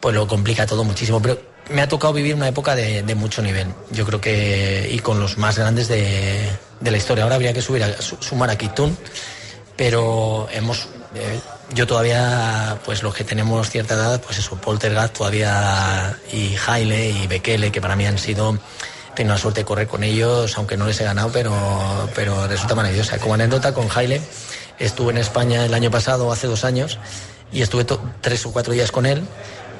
pues 0.00 0.14
lo 0.14 0.26
complica 0.26 0.66
todo 0.66 0.84
muchísimo. 0.84 1.20
Pero 1.20 1.40
me 1.70 1.82
ha 1.82 1.88
tocado 1.88 2.12
vivir 2.12 2.34
una 2.34 2.48
época 2.48 2.74
de, 2.74 3.14
mucho 3.14 3.42
nivel, 3.42 3.68
yo 3.90 4.04
creo 4.06 4.20
que, 4.20 4.88
y 4.90 4.98
con 5.00 5.20
los 5.20 5.38
más 5.38 5.58
grandes 5.58 5.88
de, 5.88 6.50
la 6.82 6.96
historia. 6.96 7.24
Ahora 7.24 7.36
habría 7.36 7.52
que 7.52 7.62
subir 7.62 7.84
a, 7.84 8.00
sumar 8.00 8.50
a 8.50 8.56
Kitun, 8.56 8.96
pero 9.76 10.48
hemos... 10.52 10.88
Eh, 11.14 11.40
yo 11.72 11.86
todavía, 11.86 12.78
pues 12.84 13.02
los 13.02 13.14
que 13.14 13.22
tenemos 13.22 13.70
cierta 13.70 13.94
edad, 13.94 14.20
pues 14.20 14.38
eso, 14.38 14.56
Poltergeist 14.56 15.12
todavía 15.12 16.18
y 16.32 16.56
Haile 16.66 17.10
y 17.10 17.26
Bekele, 17.28 17.70
que 17.70 17.80
para 17.80 17.94
mí 17.94 18.06
han 18.06 18.18
sido 18.18 18.58
tengo 19.14 19.30
la 19.30 19.38
suerte 19.38 19.60
de 19.60 19.64
correr 19.64 19.86
con 19.86 20.04
ellos, 20.04 20.56
aunque 20.56 20.76
no 20.76 20.86
les 20.86 21.00
he 21.00 21.04
ganado, 21.04 21.30
pero, 21.32 21.54
pero 22.14 22.46
resulta 22.46 22.74
maravillosa. 22.74 23.18
Como 23.18 23.34
anécdota, 23.34 23.74
con 23.74 23.88
Haile 23.94 24.20
estuve 24.78 25.12
en 25.12 25.18
España 25.18 25.64
el 25.64 25.74
año 25.74 25.90
pasado, 25.90 26.32
hace 26.32 26.46
dos 26.46 26.64
años, 26.64 26.98
y 27.52 27.62
estuve 27.62 27.84
tres 28.20 28.46
o 28.46 28.52
cuatro 28.52 28.72
días 28.72 28.92
con 28.92 29.06
él 29.06 29.22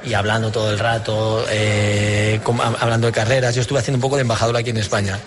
y 0.03 0.13
hablando 0.13 0.51
todo 0.51 0.71
el 0.71 0.79
rato, 0.79 1.45
eh, 1.49 2.39
hablando 2.79 3.07
de 3.07 3.13
carreras. 3.13 3.55
Yo 3.55 3.61
estuve 3.61 3.79
haciendo 3.79 3.97
un 3.97 4.01
poco 4.01 4.15
de 4.15 4.23
embajador 4.23 4.55
aquí 4.57 4.71
en 4.71 4.77
España. 4.77 5.19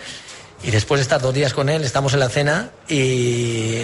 Y 0.63 0.71
después 0.71 0.99
de 0.99 1.03
estar 1.03 1.21
dos 1.21 1.35
días 1.35 1.53
con 1.53 1.69
él, 1.69 1.85
estamos 1.85 2.15
en 2.15 2.21
la 2.21 2.29
cena 2.29 2.71
y, 2.89 3.83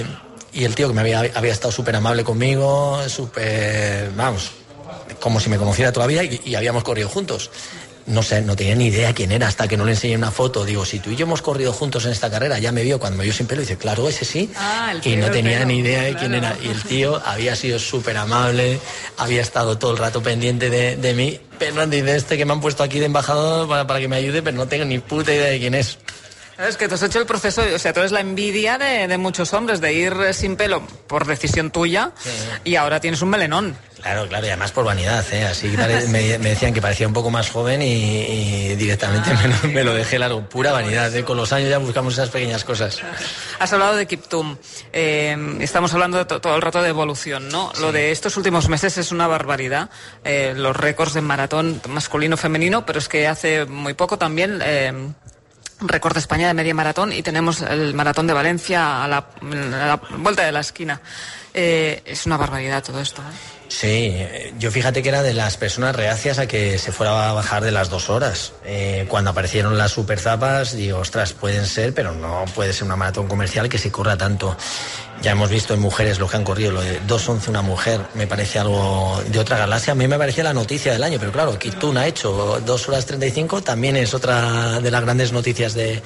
y 0.53 0.65
el 0.65 0.75
tío 0.75 0.89
que 0.89 0.95
me 0.95 1.03
había, 1.03 1.21
había 1.35 1.53
estado 1.53 1.73
súper 1.73 1.95
amable 1.97 2.25
conmigo, 2.25 3.01
súper, 3.09 4.11
vamos, 4.17 4.53
como 5.21 5.41
si 5.41 5.51
me 5.51 5.59
conociera 5.59 5.93
todavía 5.93 6.25
y, 6.25 6.41
y 6.45 6.55
habíamos 6.55 6.83
corrido 6.83 7.09
juntos 7.09 7.51
no 8.07 8.23
sé, 8.23 8.43
no 8.43 8.57
tenía 8.57 8.75
ni 8.75 8.87
idea 8.87 9.15
quién 9.15 9.33
era 9.33 9.49
hasta 9.49 9.69
que 9.69 9.77
no 9.77 9.85
le 9.85 9.93
enseñé 9.93 10.17
una 10.17 10.31
foto. 10.31 10.65
Digo, 10.65 10.85
si 10.85 10.99
tú 10.99 11.11
y 11.11 11.17
yo 11.17 11.27
hemos 11.27 11.43
corrido 11.43 11.73
juntos 11.73 12.05
en 12.05 12.13
esta 12.13 12.31
carrera, 12.31 12.59
ya 12.59 12.73
me 12.73 12.83
vio 12.83 12.99
cuando 12.99 13.19
me 13.19 13.25
vio 13.25 13.33
sin 13.33 13.47
pelo 13.47 13.63
y 13.63 13.65
dice, 13.65 13.77
claro, 13.77 14.09
ese 14.09 14.25
sí. 14.25 14.51
Ah, 14.57 14.95
y 15.03 15.17
no 15.17 15.31
tenía 15.31 15.65
ni 15.65 15.79
idea 15.79 16.03
de 16.03 16.15
quién 16.15 16.35
era. 16.35 16.57
Y 16.63 16.69
el 16.69 16.83
tío 16.83 17.21
había 17.25 17.57
sido 17.57 17.79
súper 17.79 18.17
amable, 18.17 18.81
había 19.17 19.43
estado 19.43 19.79
todo 19.79 19.93
el 19.93 19.99
rato 19.99 20.23
pendiente 20.23 20.71
de, 20.71 20.97
de 20.97 21.15
mí. 21.15 21.41
Pero 21.59 21.87
dice, 21.87 22.17
este 22.17 22.37
que 22.37 22.45
me 22.45 22.53
han 22.53 22.61
puesto 22.61 22.83
aquí 22.83 22.99
de 22.99 23.07
embajador 23.07 23.69
para, 23.69 23.87
para 23.87 24.01
que 24.01 24.09
me 24.09 24.17
ayude, 24.17 24.43
pero 24.43 24.57
no 24.57 24.67
tengo 24.67 24.85
ni 24.85 24.99
puta 24.99 25.33
idea 25.33 25.49
de 25.49 25.59
quién 25.59 25.75
es. 25.75 25.99
Es 26.69 26.77
que 26.77 26.89
tú 26.89 26.95
has 26.95 27.03
hecho 27.03 27.19
el 27.19 27.27
proceso, 27.27 27.63
o 27.75 27.79
sea, 27.79 27.95
tú 27.95 28.01
eres 28.01 28.13
la 28.13 28.21
envidia 28.21 28.77
de, 28.77 29.17
muchos 29.17 29.55
hombres 29.55 29.81
de 29.81 29.95
ir 29.95 30.15
sin 30.35 30.57
pelo 30.57 30.83
por 31.07 31.27
decisión 31.27 31.71
tuya 31.71 32.13
y 32.65 32.75
ahora 32.77 33.01
tienes 33.01 33.23
un 33.23 33.31
melenón. 33.31 33.77
Claro, 34.03 34.29
claro, 34.29 34.47
y 34.47 34.49
además 34.49 34.73
por 34.73 34.85
vanidad, 34.85 35.25
¿eh? 35.33 35.45
Así 35.45 35.69
me, 36.09 36.39
decían 36.39 36.73
que 36.73 36.81
parecía 36.81 37.07
un 37.07 37.13
poco 37.13 37.31
más 37.31 37.51
joven 37.51 37.83
y, 37.83 38.75
directamente 38.77 39.31
me, 39.69 39.85
lo, 39.85 39.95
dejé 39.95 40.19
largo. 40.19 40.49
Pura 40.49 40.73
vanidad, 40.73 41.15
¿eh? 41.15 41.25
Con 41.25 41.37
los 41.37 41.53
años 41.53 41.71
ya 41.71 41.79
buscamos 41.79 42.15
esas 42.15 42.31
pequeñas 42.31 42.65
cosas. 42.65 43.01
Has 43.59 43.73
hablado 43.73 43.97
de 43.97 44.07
Kiptum. 44.07 44.57
Eh, 44.93 45.37
estamos 45.61 45.93
hablando 45.95 46.27
todo 46.27 46.57
el 46.57 46.63
rato 46.63 46.83
de 46.83 46.89
evolución, 46.89 47.49
¿no? 47.49 47.73
Lo 47.81 47.93
de 47.93 48.11
estos 48.11 48.37
últimos 48.37 48.69
meses 48.69 48.97
es 48.99 49.13
una 49.13 49.27
barbaridad. 49.27 49.91
Eh, 50.25 50.55
los 50.57 50.77
récords 50.77 51.15
de 51.15 51.21
maratón 51.21 51.81
masculino-femenino, 51.89 52.87
pero 52.87 52.99
es 52.99 53.09
que 53.09 53.29
hace 53.29 53.67
muy 53.67 53.95
poco 53.95 54.19
también 54.19 54.63
récord 55.81 56.15
de 56.15 56.21
España 56.21 56.49
de 56.49 56.55
media 56.55 56.75
maratón 56.75 57.13
y 57.13 57.23
tenemos 57.23 57.63
el 57.63 57.95
maratón 57.95 58.27
de 58.27 58.33
Valencia 58.33 59.05
a 59.05 59.09
la, 59.09 59.27
vuelta 60.19 60.45
de 60.45 60.53
la 60.53 60.61
esquina. 60.61 61.01
Eh, 61.53 62.03
es 62.05 62.27
una 62.27 62.37
barbaridad 62.37 62.83
todo 62.83 63.01
esto. 63.01 63.23
¿eh? 63.23 63.60
Sí, 63.71 64.17
yo 64.59 64.73
fíjate 64.73 65.01
que 65.01 65.11
era 65.11 65.23
de 65.23 65.33
las 65.33 65.57
personas 65.57 65.95
reacias 65.95 66.41
a 66.41 66.49
que 66.49 66.77
se 66.77 66.91
fuera 66.91 67.31
a 67.31 67.33
bajar 67.33 67.63
de 67.63 67.71
las 67.71 67.89
dos 67.89 68.11
horas. 68.11 68.53
Eh, 68.65 69.07
cuando 69.09 69.31
aparecieron 69.31 69.79
las 69.79 69.93
super 69.93 70.19
zapas, 70.19 70.75
digo, 70.75 70.99
ostras, 70.99 71.35
pueden 71.35 71.65
ser, 71.67 71.95
pero 71.95 72.13
no 72.13 72.47
puede 72.53 72.73
ser 72.73 72.87
una 72.87 72.97
maratón 72.97 73.29
comercial 73.29 73.69
que 73.69 73.79
se 73.79 73.93
corra 73.93 74.17
tanto. 74.17 74.57
Ya 75.23 75.31
hemos 75.31 75.51
visto 75.51 75.73
en 75.73 75.81
mujeres 75.81 76.19
lo 76.19 76.27
que 76.27 76.37
han 76.37 76.43
corrido, 76.43 76.73
lo 76.73 76.81
de 76.81 77.01
2.11 77.03 77.49
una 77.49 77.63
mujer, 77.63 78.01
me 78.15 78.27
parece 78.27 78.59
algo 78.59 79.23
de 79.29 79.39
otra 79.39 79.57
galaxia. 79.57 79.93
A 79.93 79.97
mí 79.97 80.09
me 80.09 80.19
parecía 80.19 80.43
la 80.43 80.53
noticia 80.53 80.93
del 80.93 81.05
año, 81.05 81.19
pero 81.21 81.31
claro, 81.31 81.57
Kitun 81.57 81.97
ha 81.97 82.09
hecho 82.09 82.61
2 82.67 82.89
horas 82.89 83.07
35, 83.07 83.63
también 83.63 83.97
es 83.97 84.15
otra 84.15 84.81
de 84.81 84.91
las 84.91 85.01
grandes 85.03 85.31
noticias 85.31 85.75
de, 85.75 86.03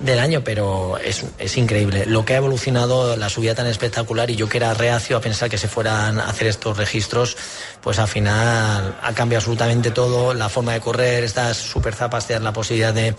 del 0.00 0.18
año, 0.18 0.42
pero 0.44 0.98
es, 0.98 1.24
es, 1.38 1.56
increíble. 1.56 2.04
Lo 2.06 2.24
que 2.24 2.34
ha 2.34 2.38
evolucionado, 2.38 3.16
la 3.16 3.28
subida 3.28 3.54
tan 3.54 3.66
espectacular, 3.66 4.30
y 4.30 4.36
yo 4.36 4.48
que 4.48 4.58
era 4.58 4.74
reacio 4.74 5.16
a 5.16 5.20
pensar 5.20 5.48
que 5.48 5.58
se 5.58 5.68
fueran 5.68 6.18
a 6.18 6.28
hacer 6.28 6.48
estos 6.48 6.76
registros, 6.76 7.36
pues 7.80 7.98
al 7.98 8.08
final 8.08 8.98
ha 9.00 9.12
cambiado 9.14 9.40
absolutamente 9.40 9.90
todo, 9.90 10.34
la 10.34 10.48
forma 10.48 10.72
de 10.72 10.80
correr, 10.80 11.24
estas 11.24 11.56
super 11.56 11.94
zapas 11.94 12.26
te 12.26 12.34
dan 12.34 12.44
la 12.44 12.52
posibilidad 12.52 12.92
de 12.92 13.14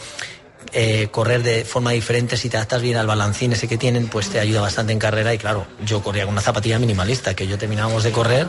eh, 0.74 1.08
correr 1.12 1.44
de 1.44 1.64
forma 1.64 1.92
diferente, 1.92 2.38
si 2.38 2.50
te 2.50 2.58
adaptas 2.58 2.82
bien 2.82 2.98
al 2.98 3.08
balancín 3.08 3.54
ese 3.54 3.68
que 3.68 3.78
tienen, 3.78 4.08
pues 4.08 4.30
te 4.30 4.40
ayuda 4.40 4.62
bastante 4.62 4.94
en 4.94 5.00
carrera. 5.00 5.34
Y 5.34 5.38
claro, 5.38 5.66
yo 5.86 6.02
corría 6.04 6.26
con 6.26 6.34
una 6.34 6.42
zapatilla 6.42 6.80
minimalista, 6.80 7.34
que 7.34 7.48
yo 7.48 7.58
terminábamos 7.58 8.04
de 8.04 8.12
correr 8.12 8.48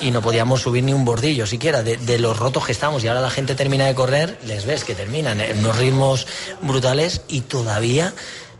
y 0.00 0.10
no 0.10 0.22
podíamos 0.22 0.60
subir 0.60 0.84
ni 0.84 0.92
un 0.92 1.04
bordillo 1.04 1.46
siquiera 1.46 1.82
de, 1.82 1.96
de 1.96 2.18
los 2.18 2.38
rotos 2.38 2.66
que 2.66 2.72
estamos. 2.72 3.02
Y 3.02 3.08
ahora 3.08 3.20
la 3.20 3.30
gente 3.30 3.54
termina 3.54 3.86
de 3.86 3.94
correr, 3.94 4.38
les 4.46 4.66
ves 4.66 4.84
que 4.84 4.94
terminan 4.94 5.40
en 5.40 5.58
unos 5.58 5.76
ritmos 5.78 6.26
brutales 6.60 7.22
y 7.28 7.40
todavía 7.42 8.12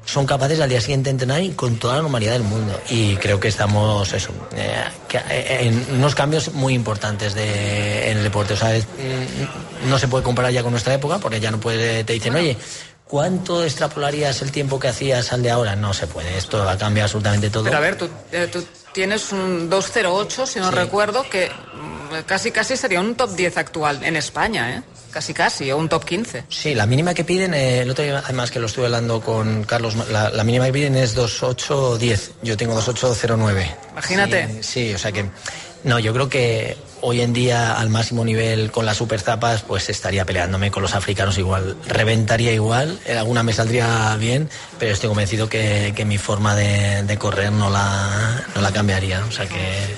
son 0.05 0.27
capaces 0.27 0.61
al 0.61 0.69
día 0.69 0.81
siguiente 0.81 1.09
de 1.09 1.13
entrenar 1.13 1.43
y 1.43 1.51
con 1.51 1.77
toda 1.77 1.97
la 1.97 2.03
normalidad 2.03 2.33
del 2.33 2.43
mundo. 2.43 2.79
Y 2.91 3.17
creo 3.17 3.41
que 3.41 3.49
estamos 3.49 4.13
eso, 4.13 4.31
eh, 4.55 4.85
eh, 5.31 5.59
en 5.63 5.97
unos 5.97 6.15
cambios 6.15 6.53
muy 6.53 6.75
importantes 6.75 7.35
de, 7.35 8.11
en 8.11 8.19
el 8.19 8.25
deporte. 8.25 8.55
O 8.55 8.57
sea, 8.57 8.71
mm, 8.71 9.89
no 9.89 9.99
se 9.99 10.09
puede 10.09 10.23
comparar 10.23 10.53
ya 10.53 10.63
con 10.63 10.73
nuestra 10.73 10.95
época 10.95 11.19
porque 11.19 11.41
ya 11.41 11.51
no 11.51 11.59
puede, 11.59 12.05
te 12.05 12.13
dicen, 12.13 12.35
oye, 12.35 12.57
¿Cuánto 13.07 13.63
extrapolarías 13.63 14.41
el 14.41 14.51
tiempo 14.51 14.81
que 14.81 14.89
hacías 14.89 15.33
al 15.33 15.43
de 15.43 15.51
ahora? 15.51 15.77
No 15.77 15.93
se 15.93 16.07
puede, 16.07 16.39
esto 16.39 16.65
va 16.65 16.73
a 16.73 16.79
cambiar 16.79 17.05
absolutamente 17.05 17.51
todo. 17.51 17.65
Pero 17.65 17.77
a 17.77 17.81
ver, 17.81 17.97
tú, 17.97 18.09
eh, 18.33 18.51
tienes 18.93 19.31
un 19.31 19.69
208, 19.69 20.47
si 20.47 20.59
no 20.59 20.71
recuerdo, 20.71 21.23
que 21.29 21.51
casi 22.27 22.51
casi 22.51 22.77
sería 22.77 23.01
un 23.01 23.15
top 23.15 23.31
10 23.37 23.59
actual 23.59 24.03
en 24.03 24.17
España, 24.17 24.77
¿eh? 24.77 24.83
Casi 25.15 25.33
casi, 25.33 25.71
o 25.71 25.77
un 25.77 25.89
top 25.89 26.05
15. 26.05 26.47
Sí, 26.49 26.75
la 26.75 26.87
mínima 26.87 27.15
que 27.15 27.23
piden, 27.23 27.55
eh, 27.55 27.83
el 27.83 27.91
otro 27.91 28.03
día 28.03 28.19
además 28.19 28.51
que 28.51 28.59
lo 28.59 28.67
estuve 28.67 28.87
hablando 28.87 29.21
con 29.21 29.63
Carlos, 29.63 29.95
la, 30.11 30.43
mínima 30.43 30.67
que 30.67 30.73
piden 30.73 30.97
es 30.97 31.15
2810. 31.15 32.33
Yo 32.43 32.57
tengo 32.57 32.75
2809. 32.75 33.77
Imagínate. 33.93 34.61
sí, 34.65 34.93
o 34.93 34.99
sea 34.99 35.13
que 35.13 35.27
no, 35.85 36.01
yo 36.01 36.13
creo 36.13 36.29
que 36.29 36.77
hoy 37.01 37.21
en 37.21 37.33
día 37.33 37.79
al 37.79 37.91
máximo 37.91 38.25
nivel 38.25 38.73
con 38.73 38.87
las 38.87 38.97
super 38.97 39.21
zapas, 39.21 39.63
pues 39.63 39.89
estaría 39.89 40.25
peleándome 40.25 40.73
con 40.73 40.83
los 40.83 40.97
africanos 40.97 41.39
igual. 41.39 41.77
Reventaría 41.87 42.53
igual, 42.53 42.99
alguna 43.17 43.45
me 43.45 43.53
saldría 43.53 44.17
bien, 44.17 44.51
pero 44.81 44.95
estoy 44.95 45.11
convencido 45.11 45.49
que, 45.49 45.95
mi 46.05 46.19
forma 46.19 46.57
de, 46.57 47.17
correr 47.21 47.53
no 47.53 47.71
la, 47.71 48.45
no 48.57 48.63
la 48.63 48.73
cambiaría. 48.73 49.25
O 49.29 49.31
sea 49.31 49.47
que 49.47 49.95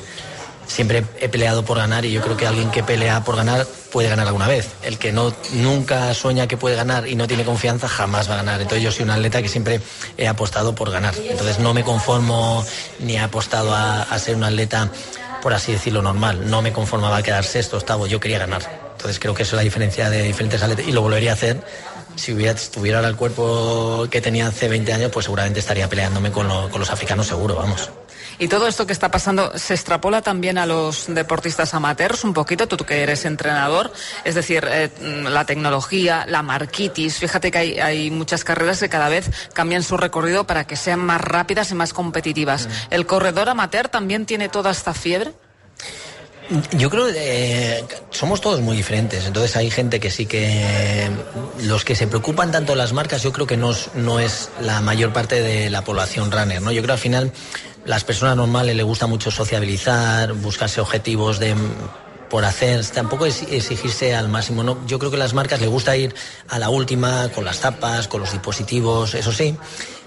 siempre 0.67 1.05
he 1.21 1.29
peleado 1.29 1.65
por 1.65 1.79
ganar 1.79 2.05
y 2.05 2.13
yo 2.13 2.21
creo 2.23 2.37
que 2.37 2.47
alguien 2.47 2.71
que 2.71 2.83
pelea 2.83 3.25
por 3.25 3.37
ganar 3.37 3.67
puede 3.93 4.09
ganar 4.09 4.27
alguna 4.27 4.49
vez. 4.49 4.69
El 4.83 4.99
que 4.99 5.13
no 5.13 5.35
nunca 5.53 6.13
sueña 6.15 6.47
que 6.47 6.57
puede 6.57 6.77
ganar 6.77 7.09
y 7.09 7.15
no 7.15 7.27
tiene 7.27 7.45
confianza 7.45 7.89
jamás 7.89 8.29
va 8.29 8.35
a 8.35 8.39
ganar. 8.39 8.61
Entonces 8.61 8.83
yo 8.83 8.93
soy 8.93 9.05
un 9.05 9.11
atleta 9.11 9.43
que 9.43 9.49
siempre 9.49 9.81
he 10.17 10.29
apostado 10.29 10.75
por 10.75 10.91
ganar. 10.91 11.15
Entonces 11.17 11.59
no 11.59 11.75
me 11.75 11.85
conformo 11.85 12.65
ni 13.01 13.15
he 13.15 13.21
apostado 13.21 13.75
a 13.75 14.19
ser 14.19 14.37
un 14.37 14.45
atleta 14.45 14.91
por 15.47 15.55
así 15.55 15.71
decirlo, 15.71 16.03
normal. 16.03 16.51
No 16.51 16.61
me 16.61 16.73
conformaba 16.73 17.19
a 17.19 17.23
quedar 17.23 17.45
sexto, 17.45 17.77
octavo, 17.77 18.09
yo 18.09 18.19
quería 18.19 18.41
ganar. 18.41 18.63
Entonces 18.97 19.21
creo 19.21 19.33
que 19.33 19.45
eso 19.45 19.55
es 19.55 19.59
la 19.59 19.63
diferencia 19.63 20.11
de 20.11 20.25
diferentes 20.25 20.61
atletas 20.61 20.89
y 20.89 20.91
lo 20.91 21.03
volvería 21.03 21.31
a 21.31 21.35
hacer. 21.35 21.63
Si 22.17 22.33
hubiera, 22.33 22.59
tuviera 22.73 23.07
el 23.07 23.15
cuerpo 23.15 24.09
que 24.11 24.21
tenía 24.21 24.49
hace 24.49 24.69
20 24.69 24.93
años, 24.93 25.11
pues 25.13 25.27
seguramente 25.27 25.61
estaría 25.61 25.89
peleándome 25.89 26.33
con, 26.33 26.49
con 26.69 26.81
los 26.81 26.91
africanos 26.91 27.29
seguro, 27.29 27.55
vamos. 27.55 27.91
Y 28.39 28.49
todo 28.49 28.67
esto 28.67 28.87
que 28.87 28.93
está 28.93 29.11
pasando 29.11 29.57
se 29.59 29.75
extrapola 29.75 30.21
también 30.21 30.59
a 30.59 30.67
los 30.67 31.07
deportistas 31.09 31.73
amateurs 31.75 32.25
un 32.25 32.35
poquito, 32.35 32.69
tú 32.69 32.77
que 32.85 33.03
eres 33.03 33.25
entrenador, 33.25 33.93
es 34.25 34.35
decir, 34.35 34.67
eh, 34.71 34.91
la 35.01 35.47
tecnología, 35.47 36.27
la 36.29 36.43
marquitis, 36.43 37.19
fíjate 37.19 37.51
que 37.51 37.59
hay, 37.59 37.79
hay, 37.79 38.11
muchas 38.11 38.45
carreras 38.45 38.81
que 38.81 38.89
cada 38.89 39.09
vez 39.09 39.31
cambian 39.55 39.83
su 39.83 39.97
recorrido 39.97 40.47
para 40.47 40.67
que 40.67 40.77
sean 40.77 41.01
más 41.01 41.21
rápidas 41.21 41.71
y 41.71 41.75
más 41.75 41.93
competitivas. 41.93 42.69
¿El 42.91 43.07
corredor 43.07 43.49
amateur 43.49 43.89
también 43.89 44.27
tiene 44.27 44.49
toda 44.49 44.71
esta 44.71 44.93
fiebre? 44.93 45.33
Yo 46.73 46.91
creo 46.91 47.07
que 47.07 47.15
eh, 47.17 47.85
somos 48.11 48.41
todos 48.41 48.61
muy 48.61 48.77
diferentes, 48.77 49.27
entonces 49.27 49.57
hay 49.57 49.69
gente 49.69 49.99
que 49.99 50.13
sí 50.13 50.27
que 50.27 51.11
los 51.63 51.85
que 51.85 51.97
se 51.97 52.07
preocupan 52.07 52.53
tanto 52.53 52.77
las 52.77 52.93
marcas, 52.93 53.23
yo 53.23 53.33
creo 53.33 53.49
que 53.49 53.57
no 53.57 53.73
es, 53.73 53.91
no 53.95 54.21
es 54.21 54.51
la 54.61 54.81
mayor 54.81 55.13
parte 55.13 55.43
de 55.43 55.71
la 55.71 55.83
población 55.83 56.31
runner, 56.31 56.63
¿no? 56.63 56.71
Yo 56.71 56.83
creo 56.83 56.87
que 56.87 56.93
al 56.93 56.99
final 56.99 57.33
las 57.87 58.05
personas 58.05 58.37
normales 58.37 58.77
le 58.77 58.83
gusta 58.83 59.07
mucho 59.07 59.31
sociabilizar, 59.31 60.33
buscarse 60.35 60.81
objetivos 60.81 61.39
de 61.39 61.55
por 62.29 62.45
hacer, 62.45 62.85
tampoco 62.87 63.27
es 63.27 63.43
exigirse 63.43 64.15
al 64.15 64.29
máximo. 64.29 64.63
¿no? 64.63 64.85
Yo 64.87 64.99
creo 64.99 65.11
que 65.11 65.17
a 65.17 65.21
las 65.21 65.35
marcas 65.35 65.61
le 65.61 65.69
gusta 65.69 65.97
ir 65.97 66.15
a 66.49 66.59
la 66.59 66.69
última, 66.71 67.29
con 67.31 67.45
las 67.45 67.61
tapas, 67.61 68.09
con 68.09 68.21
los 68.21 68.33
dispositivos, 68.33 69.15
eso 69.15 69.33
sí, 69.33 69.57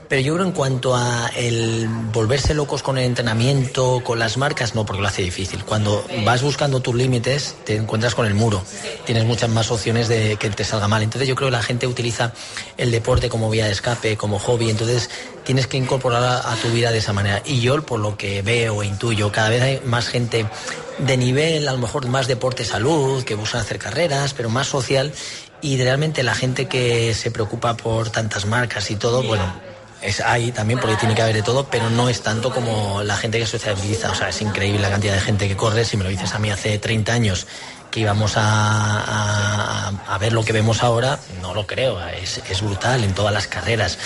Pero 0.10 0.22
yo 0.22 0.34
creo 0.34 0.48
en 0.48 0.52
cuanto 0.54 0.96
a 0.96 1.30
el 1.36 1.88
volverse 2.12 2.56
locos 2.56 2.82
con 2.82 2.98
el 2.98 3.06
entrenamiento, 3.06 4.02
con 4.04 4.18
las 4.18 4.38
marcas, 4.38 4.74
no, 4.74 4.84
porque 4.84 5.04
lo 5.04 5.08
hace 5.08 5.22
difícil. 5.22 5.63
Cuando 5.63 6.04
vas 6.26 6.42
buscando 6.42 6.82
tus 6.82 6.96
límites, 6.96 7.56
te 7.63 7.76
encuentras 7.76 8.15
con 8.15 8.26
el 8.26 8.34
muro. 8.34 8.63
Tienes 9.06 9.26
muchas 9.26 9.52
más 9.52 9.70
opciones 9.70 10.08
de 10.08 10.36
que 10.38 10.50
te 10.50 10.63
salga 10.63 10.88
mal. 10.88 11.04
Entonces 11.04 11.28
yo 11.30 11.36
creo 11.36 11.50
que 11.50 11.58
la 11.58 11.62
gente 11.62 11.86
utiliza 11.86 12.34
el 12.78 12.89
deporte 12.89 13.30
como 13.30 13.52
vía 13.52 13.65
de 13.65 13.72
escape, 13.72 14.18
como 14.18 14.39
hobby. 14.39 14.72
Entonces 14.72 15.12
tienes 15.50 15.66
que 15.66 15.78
incorporar 15.78 16.44
a, 16.46 16.56
tu 16.58 16.70
vida 16.70 16.92
de 16.92 17.00
esa 17.00 17.12
manera. 17.12 17.42
Y 17.44 17.60
yo, 17.60 17.82
por 17.82 18.00
lo 18.00 18.16
que 18.16 18.44
veo 18.44 18.84
e 18.84 18.86
intuyo, 18.86 19.32
cada 19.32 19.50
vez 19.50 19.64
hay 19.64 19.82
más 19.84 20.08
gente 20.08 20.46
de 21.00 21.18
nivel, 21.18 21.68
a 21.68 21.72
lo 21.72 21.80
mejor 21.80 22.06
más 22.06 22.28
deporte 22.28 22.64
salud, 22.64 23.24
que 23.24 23.34
buscan 23.34 23.62
hacer 23.62 23.80
carreras, 23.80 24.36
pero 24.36 24.52
más 24.52 24.68
social. 24.68 25.12
Y 25.64 25.82
realmente 25.82 26.22
la 26.22 26.36
gente 26.36 26.68
que 26.68 27.16
se 27.16 27.32
preocupa 27.32 27.76
por 27.76 28.12
tantas 28.12 28.46
marcas 28.46 28.92
y 28.92 28.96
todo, 28.96 29.24
bueno, 29.24 29.44
es 30.04 30.22
ahí 30.22 30.52
también 30.52 30.80
porque 30.80 30.98
tiene 30.98 31.16
que 31.16 31.24
haber 31.24 31.38
de 31.38 31.42
todo, 31.42 31.66
pero 31.66 31.90
no 31.90 32.10
es 32.10 32.22
tanto 32.22 32.54
como 32.54 33.02
la 33.02 33.18
gente 33.18 33.40
que 33.40 33.48
socializa. 33.48 34.12
O 34.12 34.14
sea, 34.14 34.30
es 34.30 34.40
increíble 34.44 34.80
la 34.80 34.92
cantidad 34.92 35.16
de 35.16 35.22
gente 35.22 35.48
que 35.48 35.58
corre. 35.58 35.84
Si 35.84 35.98
me 35.98 36.04
lo 36.04 36.12
dices 36.12 36.32
a 36.36 36.38
mí 36.38 36.52
hace 36.52 36.78
30 36.78 37.12
años 37.12 37.48
que 37.90 38.02
íbamos 38.02 38.34
a, 38.36 39.90
a, 40.08 40.18
ver 40.20 40.32
lo 40.32 40.44
que 40.44 40.54
vemos 40.54 40.84
ahora, 40.84 41.18
no 41.42 41.56
lo 41.56 41.66
creo. 41.66 42.00
Es 42.08 42.62
brutal 42.62 43.04
en 43.04 43.16
todas 43.16 43.34
las 43.34 43.48
carreras. 43.48 43.98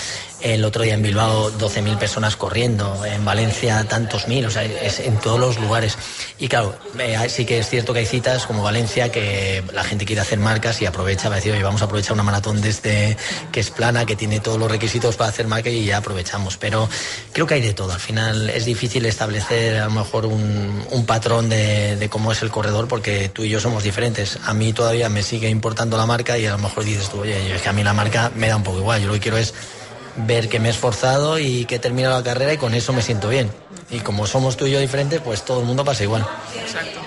El 0.44 0.62
otro 0.66 0.82
día 0.82 0.92
en 0.92 1.00
Bilbao 1.00 1.50
12.000 1.52 1.96
personas 1.96 2.36
corriendo, 2.36 3.02
en 3.06 3.24
Valencia 3.24 3.82
tantos 3.88 4.28
mil, 4.28 4.44
o 4.44 4.50
sea, 4.50 4.62
es 4.62 5.00
en 5.00 5.16
todos 5.16 5.40
los 5.40 5.58
lugares. 5.58 5.96
Y 6.38 6.48
claro, 6.48 6.76
eh, 6.98 7.16
sí 7.30 7.46
que 7.46 7.60
es 7.60 7.70
cierto 7.70 7.94
que 7.94 8.00
hay 8.00 8.04
citas 8.04 8.44
como 8.44 8.62
Valencia 8.62 9.10
que 9.10 9.64
la 9.72 9.82
gente 9.84 10.04
quiere 10.04 10.20
hacer 10.20 10.38
marcas 10.38 10.82
y 10.82 10.84
aprovecha 10.84 11.24
para 11.24 11.36
decir, 11.36 11.52
oye, 11.52 11.62
vamos 11.62 11.80
a 11.80 11.86
aprovechar 11.86 12.12
una 12.12 12.24
maratón 12.24 12.60
desde 12.60 13.16
que 13.52 13.60
es 13.60 13.70
plana, 13.70 14.04
que 14.04 14.16
tiene 14.16 14.38
todos 14.40 14.58
los 14.58 14.70
requisitos 14.70 15.16
para 15.16 15.30
hacer 15.30 15.46
marca 15.46 15.70
y 15.70 15.86
ya 15.86 15.96
aprovechamos. 15.96 16.58
Pero 16.58 16.90
creo 17.32 17.46
que 17.46 17.54
hay 17.54 17.62
de 17.62 17.72
todo. 17.72 17.92
Al 17.94 18.00
final 18.00 18.50
es 18.50 18.66
difícil 18.66 19.06
establecer 19.06 19.78
a 19.78 19.86
lo 19.86 19.92
mejor 19.92 20.26
un, 20.26 20.84
un 20.90 21.06
patrón 21.06 21.48
de, 21.48 21.96
de 21.96 22.08
cómo 22.10 22.32
es 22.32 22.42
el 22.42 22.50
corredor 22.50 22.86
porque 22.86 23.30
tú 23.30 23.44
y 23.44 23.48
yo 23.48 23.60
somos 23.60 23.82
diferentes. 23.82 24.38
A 24.44 24.52
mí 24.52 24.74
todavía 24.74 25.08
me 25.08 25.22
sigue 25.22 25.48
importando 25.48 25.96
la 25.96 26.04
marca 26.04 26.36
y 26.36 26.44
a 26.44 26.50
lo 26.50 26.58
mejor 26.58 26.84
dices 26.84 27.08
tú, 27.08 27.20
oye, 27.20 27.54
es 27.54 27.62
que 27.62 27.68
a 27.70 27.72
mí 27.72 27.82
la 27.82 27.94
marca 27.94 28.30
me 28.34 28.48
da 28.48 28.56
un 28.56 28.62
poco 28.62 28.80
igual. 28.80 29.00
Yo 29.00 29.06
lo 29.06 29.14
que 29.14 29.20
quiero 29.20 29.38
es 29.38 29.54
ver 30.16 30.48
que 30.48 30.60
me 30.60 30.68
he 30.68 30.70
esforzado 30.70 31.38
y 31.38 31.64
que 31.64 31.76
he 31.76 31.78
terminado 31.78 32.16
la 32.16 32.24
carrera 32.24 32.52
y 32.52 32.58
con 32.58 32.74
eso 32.74 32.92
me 32.92 33.02
siento 33.02 33.28
bien. 33.28 33.50
Y 33.90 34.00
como 34.00 34.26
somos 34.26 34.56
tú 34.56 34.66
y 34.66 34.72
yo 34.72 34.80
diferentes, 34.80 35.20
pues 35.20 35.44
todo 35.44 35.60
el 35.60 35.66
mundo 35.66 35.84
pasa 35.84 36.02
igual. 36.02 36.26
Exacto. 36.56 37.00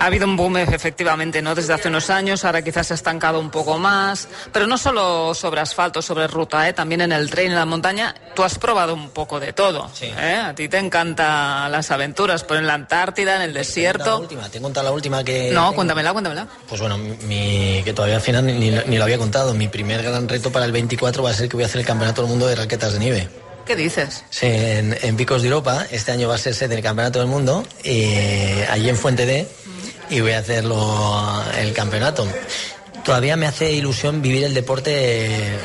Ha 0.00 0.06
habido 0.06 0.26
un 0.26 0.36
boom 0.36 0.56
efectivamente, 0.58 1.40
¿no? 1.40 1.54
Desde 1.54 1.72
hace 1.72 1.88
unos 1.88 2.10
años, 2.10 2.44
ahora 2.44 2.62
quizás 2.62 2.86
se 2.88 2.94
ha 2.94 2.96
estancado 2.96 3.40
un 3.40 3.50
poco 3.50 3.78
más, 3.78 4.28
pero 4.52 4.66
no 4.66 4.76
solo 4.76 5.34
sobre 5.34 5.60
asfalto, 5.60 6.02
sobre 6.02 6.26
ruta, 6.26 6.68
¿eh? 6.68 6.72
también 6.72 7.00
en 7.00 7.12
el 7.12 7.30
tren, 7.30 7.46
en 7.52 7.54
la 7.56 7.64
montaña. 7.64 8.14
Tú 8.34 8.42
has 8.44 8.58
probado 8.58 8.92
un 8.94 9.10
poco 9.10 9.40
de 9.40 9.52
todo. 9.52 9.88
Sí. 9.94 10.06
¿eh? 10.06 10.42
A 10.44 10.54
ti 10.54 10.68
te 10.68 10.78
encantan 10.78 11.70
las 11.72 11.90
aventuras, 11.90 12.44
pero 12.44 12.60
en 12.60 12.66
la 12.66 12.74
Antártida, 12.74 13.36
en 13.36 13.42
el 13.42 13.54
La 13.54 13.60
desierto. 13.60 14.18
última, 14.20 14.48
te 14.48 14.58
he 14.58 14.60
contado 14.60 14.84
la 14.84 14.92
última 14.92 15.24
que... 15.24 15.50
No, 15.52 15.62
tengo. 15.62 15.74
cuéntamela, 15.76 16.12
cuéntamela. 16.12 16.46
Pues 16.68 16.80
bueno, 16.80 16.98
mi, 16.98 17.80
que 17.84 17.92
todavía 17.92 18.16
al 18.16 18.22
final 18.22 18.46
ni, 18.46 18.70
ni 18.70 18.98
lo 18.98 19.04
había 19.04 19.18
contado. 19.18 19.54
Mi 19.54 19.68
primer 19.68 20.02
gran 20.02 20.28
reto 20.28 20.50
para 20.52 20.64
el 20.66 20.72
24 20.72 21.22
va 21.22 21.30
a 21.30 21.34
ser 21.34 21.48
que 21.48 21.56
voy 21.56 21.62
a 21.64 21.66
hacer 21.66 21.80
el 21.80 21.86
Campeonato 21.86 22.20
del 22.22 22.30
Mundo 22.30 22.46
de 22.46 22.56
Raquetas 22.56 22.92
de 22.92 22.98
Nieve. 22.98 23.28
¿Qué 23.64 23.76
dices? 23.76 24.24
Sí, 24.28 24.44
en, 24.46 24.94
en 25.00 25.16
Picos 25.16 25.40
de 25.40 25.48
Europa. 25.48 25.86
Este 25.90 26.12
año 26.12 26.28
va 26.28 26.34
a 26.34 26.38
ser 26.38 26.54
sede 26.54 26.74
del 26.74 26.82
Campeonato 26.84 27.18
del 27.20 27.28
Mundo. 27.28 27.64
Y 27.82 28.12
allí 28.70 28.90
en 28.90 28.96
Fuente 28.96 29.24
D. 29.24 29.48
Y 30.10 30.20
voy 30.20 30.32
a 30.32 30.38
hacerlo 30.38 31.42
el 31.58 31.72
campeonato. 31.72 32.26
Todavía 33.04 33.36
me 33.36 33.46
hace 33.46 33.72
ilusión 33.72 34.22
vivir 34.22 34.44
el 34.44 34.54
deporte. 34.54 35.58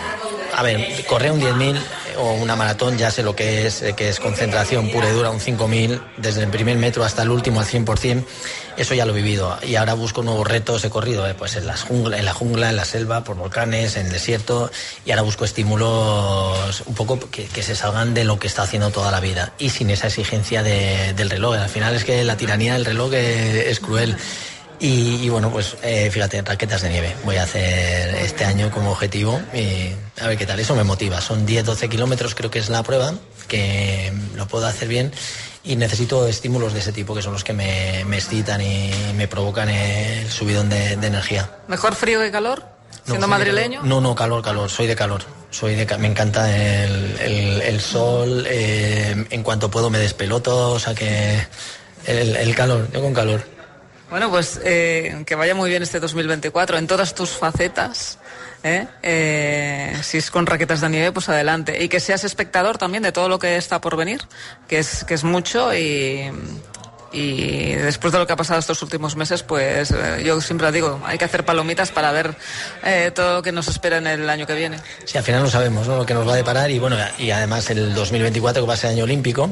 A 0.55 0.63
ver, 0.63 1.05
correr 1.05 1.31
un 1.31 1.41
10.000 1.41 1.79
o 2.17 2.33
una 2.33 2.55
maratón, 2.55 2.97
ya 2.97 3.11
sé 3.11 3.23
lo 3.23 3.35
que 3.35 3.67
es, 3.67 3.81
eh, 3.81 3.93
que 3.95 4.09
es 4.09 4.19
concentración 4.19 4.89
pura 4.89 5.09
y 5.09 5.13
dura, 5.13 5.29
un 5.29 5.39
5.000, 5.39 6.01
desde 6.17 6.43
el 6.43 6.49
primer 6.49 6.77
metro 6.77 7.03
hasta 7.03 7.23
el 7.23 7.29
último 7.29 7.59
al 7.59 7.65
100%. 7.65 8.23
Eso 8.77 8.93
ya 8.93 9.05
lo 9.05 9.11
he 9.11 9.15
vivido. 9.21 9.57
Y 9.61 9.75
ahora 9.75 9.93
busco 9.93 10.23
nuevos 10.23 10.47
retos. 10.47 10.85
He 10.85 10.89
corrido 10.89 11.27
eh, 11.27 11.33
pues 11.37 11.57
en, 11.57 11.67
las 11.67 11.85
en 11.89 12.23
la 12.25 12.33
jungla, 12.33 12.69
en 12.69 12.77
la 12.77 12.85
selva, 12.85 13.25
por 13.25 13.35
volcanes, 13.35 13.97
en 13.97 14.05
el 14.05 14.11
desierto. 14.13 14.71
Y 15.05 15.11
ahora 15.11 15.23
busco 15.23 15.43
estímulos 15.43 16.83
un 16.85 16.95
poco 16.95 17.19
que, 17.29 17.47
se 17.61 17.75
salgan 17.75 18.13
de 18.13 18.23
lo 18.23 18.39
que 18.39 18.47
está 18.47 18.63
haciendo 18.63 18.89
toda 18.91 19.11
la 19.11 19.19
vida. 19.19 19.51
Y 19.59 19.69
sin 19.71 19.89
esa 19.89 20.07
exigencia 20.07 20.63
de- 20.63 21.13
del 21.13 21.29
reloj. 21.29 21.55
Al 21.57 21.69
final 21.69 21.93
es 21.93 22.05
que 22.05 22.23
la 22.23 22.37
tiranía 22.37 22.73
del 22.73 22.85
reloj 22.85 23.11
eh, 23.13 23.69
es 23.69 23.79
cruel. 23.81 24.15
Y, 24.81 25.25
y 25.25 25.29
bueno, 25.29 25.51
pues 25.51 25.75
eh, 25.83 26.09
fíjate, 26.11 26.41
raquetas 26.41 26.81
de 26.81 26.89
nieve. 26.89 27.15
Voy 27.25 27.35
a 27.35 27.43
hacer 27.43 28.15
este 28.15 28.45
año 28.45 28.71
como 28.71 28.91
objetivo 28.91 29.39
y 29.53 29.91
a 30.21 30.27
ver 30.27 30.37
qué 30.37 30.45
tal. 30.45 30.59
Eso 30.59 30.75
me 30.75 30.83
motiva. 30.85 31.19
Son 31.21 31.45
10-12 31.45 31.89
kilómetros, 31.89 32.33
creo 32.33 32.49
que 32.49 32.59
es 32.59 32.69
la 32.69 32.81
prueba, 32.83 33.13
que 33.49 34.13
lo 34.35 34.47
puedo 34.47 34.65
hacer 34.67 34.87
bien 34.87 35.11
y 35.65 35.75
necesito 35.75 36.27
estímulos 36.27 36.71
de 36.73 36.79
ese 36.79 36.93
tipo 36.93 37.13
que 37.13 37.21
son 37.21 37.33
los 37.33 37.43
que 37.43 37.51
me, 37.51 38.05
me 38.05 38.17
excitan 38.17 38.61
y 38.61 38.91
me 39.15 39.27
provocan 39.27 39.67
el 39.67 40.29
subidón 40.31 40.69
de, 40.69 40.95
de 40.95 41.07
energía. 41.07 41.49
¿Mejor 41.67 41.93
frío 41.95 42.21
que 42.21 42.31
calor? 42.31 42.63
No, 43.05 43.13
Siendo 43.15 43.27
madrileño. 43.27 43.81
No, 43.83 43.99
no, 43.99 44.15
calor, 44.15 44.41
calor. 44.41 44.69
Soy 44.69 44.87
de 44.87 44.95
calor. 44.95 45.23
Soy 45.51 45.75
de, 45.75 45.97
me 45.97 46.07
encanta 46.07 46.49
el, 46.55 47.17
el- 47.19 47.61
el 47.63 47.81
sol. 47.81 48.45
eh, 48.47 49.25
en 49.29 49.43
cuanto 49.43 49.69
puedo 49.69 49.89
me 49.89 49.97
despeloto. 49.99 50.71
O 50.71 50.79
sea 50.79 50.93
que 50.95 51.37
el, 52.05 52.35
el 52.37 52.55
calor, 52.55 52.87
yo 52.93 53.01
con 53.01 53.13
calor. 53.13 53.43
Bueno, 54.09 54.31
pues 54.31 54.59
eh, 54.63 55.23
que 55.27 55.35
vaya 55.35 55.53
muy 55.53 55.69
bien 55.69 55.83
este 55.83 55.99
2024 55.99 56.77
en 56.77 56.87
todas 56.87 57.13
tus 57.13 57.29
facetas. 57.29 58.17
¿eh? 58.63 58.87
Eh, 59.03 59.95
si 60.01 60.17
es 60.17 60.31
con 60.31 60.47
raquetas 60.47 60.81
de 60.81 60.89
nieve, 60.89 61.11
pues 61.11 61.29
adelante. 61.29 61.83
Y 61.83 61.89
que 61.89 61.99
seas 61.99 62.23
espectador 62.23 62.77
también 62.77 63.03
de 63.03 63.11
todo 63.11 63.29
lo 63.29 63.37
que 63.37 63.55
está 63.55 63.79
por 63.79 63.95
venir, 63.95 64.21
que 64.67 64.79
es, 64.79 65.03
que 65.03 65.13
es 65.13 65.23
mucho 65.23 65.75
y, 65.75 66.31
y 67.11 67.73
después 67.73 68.13
de 68.13 68.19
lo 68.19 68.27
que 68.27 68.33
ha 68.33 68.35
pasado 68.35 68.59
estos 68.59 68.81
últimos 68.81 69.15
meses, 69.15 69.43
pues 69.43 69.91
eh, 69.91 70.21
yo 70.23 70.39
siempre 70.41 70.71
digo, 70.71 71.01
hay 71.05 71.17
que 71.17 71.25
hacer 71.25 71.45
palomitas 71.45 71.91
para 71.91 72.11
ver 72.11 72.35
eh, 72.83 73.11
todo 73.13 73.35
lo 73.35 73.41
que 73.41 73.51
nos 73.51 73.67
espera 73.67 73.97
en 73.97 74.07
el 74.07 74.29
año 74.29 74.45
que 74.45 74.53
viene. 74.55 74.79
Sí, 75.05 75.17
al 75.17 75.23
final 75.23 75.43
no 75.43 75.49
sabemos 75.49 75.87
¿no? 75.87 75.97
lo 75.97 76.05
que 76.05 76.13
nos 76.13 76.27
va 76.27 76.33
a 76.33 76.35
deparar 76.35 76.69
y 76.71 76.79
bueno, 76.79 76.97
y 77.17 77.31
además 77.31 77.69
el 77.69 77.93
2024 77.93 78.61
que 78.63 78.67
va 78.67 78.73
a 78.73 78.77
ser 78.77 78.91
año 78.91 79.03
olímpico, 79.05 79.49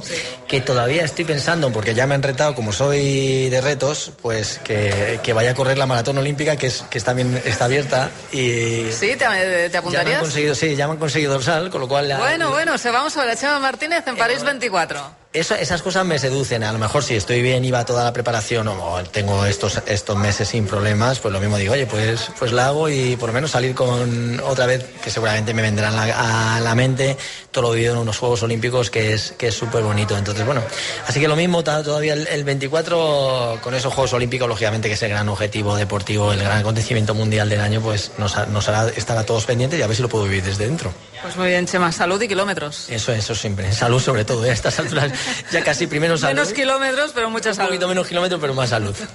que 0.48 0.62
todavía 0.62 1.04
estoy 1.04 1.26
pensando, 1.26 1.72
porque 1.72 1.94
ya 1.94 2.06
me 2.08 2.16
han 2.16 2.24
retado, 2.24 2.56
como 2.56 2.72
soy 2.74 3.50
de 3.50 3.62
retos, 3.62 4.12
pues 4.22 4.60
que, 4.64 5.20
que 5.24 5.34
vaya 5.34 5.52
a 5.52 5.56
correr 5.56 5.78
la 5.78 5.86
maratón 5.86 6.18
olímpica, 6.18 6.56
que, 6.58 6.68
es, 6.68 6.84
que 6.90 6.98
está, 6.98 7.14
bien, 7.14 7.42
está 7.46 7.66
abierta 7.66 8.10
y... 8.32 8.86
¿Sí? 8.92 9.16
¿Te, 9.16 9.18
te 9.18 9.26
Ya 9.26 9.28
me 9.28 9.66
han 9.66 9.76
apuntarías? 9.78 10.22
conseguido, 10.22 10.56
sí, 10.56 10.76
ya 10.76 10.88
me 10.88 10.94
han 10.94 11.00
conseguido 11.00 11.34
dorsal, 11.34 11.70
con 11.70 11.82
lo 11.82 11.88
cual... 11.88 12.08
la- 12.08 12.18
Bueno, 12.18 12.50
bueno, 12.52 12.78
se 12.78 12.92
vamos 12.92 13.16
a 13.18 13.22
ver 13.22 13.32
a 13.32 13.36
Chema 13.36 13.60
Martínez 13.60 14.04
en 14.08 14.18
París 14.18 14.44
24. 14.44 15.27
Eso- 15.40 15.56
esas 15.56 15.82
cosas 15.82 16.06
me 16.06 16.20
seducen. 16.20 16.64
A 16.64 16.72
lo 16.72 16.80
mejor 16.80 17.04
si 17.04 17.16
estoy 17.16 17.42
bien 17.42 17.64
y 17.66 17.72
va 17.72 17.86
toda 17.86 18.04
la 18.04 18.14
preparación 18.14 18.68
o, 18.68 19.04
tengo 19.12 19.46
estos, 19.46 19.82
estos 19.88 20.18
meses 20.18 20.48
sin 20.50 20.66
problemas, 20.68 21.20
pues 21.20 21.32
lo 21.34 21.40
mismo 21.40 21.58
digo, 21.58 21.74
oye, 21.74 21.86
pues, 21.86 22.30
pues 22.40 22.52
la 22.52 22.68
hago 22.68 22.90
y 22.90 23.16
por 23.16 23.30
lo 23.30 23.34
menos 23.34 23.52
salir 23.52 23.74
con 23.76 24.40
otra 24.46 24.66
vez, 24.66 24.86
que 25.04 25.10
seguramente 25.10 25.54
me 25.54 25.62
vendrá 25.62 25.90
a 25.90 25.92
la, 25.92 26.56
a 26.56 26.60
la 26.60 26.76
mente 26.76 27.18
todo 27.52 27.64
lo 27.70 27.72
vivido 27.72 27.94
en 27.94 28.00
unos 28.00 28.18
Juegos 28.18 28.44
Olímpicos 28.44 28.90
que 28.92 29.14
es 29.14 29.34
que 29.38 29.48
es 29.48 29.56
súper 29.56 29.84
bonito. 29.84 30.18
Entonces, 30.18 30.46
bueno, 30.46 30.62
así 31.08 31.20
que 31.20 31.28
lo 31.28 31.36
mismo, 31.36 31.64
todavía 31.64 32.14
el, 32.14 32.28
el 32.28 32.44
24 32.44 33.60
con 33.62 33.74
esos 33.74 33.94
Juegos 33.94 34.14
Olímpicos, 34.14 34.48
lógicamente 34.48 34.88
que 34.88 34.94
es 34.96 35.04
el 35.04 35.10
gran 35.10 35.28
objetivo 35.30 35.76
deportivo, 35.76 36.32
el 36.34 36.40
gran 36.40 36.60
acontecimiento 36.60 37.14
mundial 37.14 37.50
del 37.50 37.62
año, 37.62 37.82
pues 37.82 38.12
nos, 38.18 38.36
nos 38.50 38.68
hará 38.70 38.90
estar 38.90 39.18
a 39.18 39.26
todos 39.26 39.46
pendientes 39.46 39.80
y 39.80 39.82
a 39.82 39.88
ver 39.88 39.96
si 39.96 40.02
lo 40.02 40.10
puedo 40.10 40.26
vivir 40.26 40.44
desde 40.44 40.66
dentro. 40.66 40.92
Pues 41.22 41.36
muy 41.36 41.48
bien, 41.48 41.66
Chema, 41.66 41.92
salud 41.92 42.22
y 42.22 42.28
kilómetros. 42.28 42.90
Eso, 42.90 43.12
eso 43.12 43.34
siempre. 43.34 43.72
Salud 43.74 44.00
sobre 44.00 44.24
todo. 44.24 44.46
¿eh? 44.46 44.52
A 44.52 44.54
estas 44.54 44.78
alturas 44.80 45.12
ya 45.52 45.64
casi 45.64 45.88
primero 45.88 46.18
salud. 46.18 46.36
Menos 46.36 46.54
kilómetros, 46.54 47.12
pero 47.14 47.30
mucha 47.30 47.50
Un 47.50 47.56
salud. 47.56 47.70
poquito 47.70 47.88
menos 47.88 48.08
kilómetros, 48.08 48.40
però 48.42 48.54
más 48.54 48.70
salud. 48.70 48.96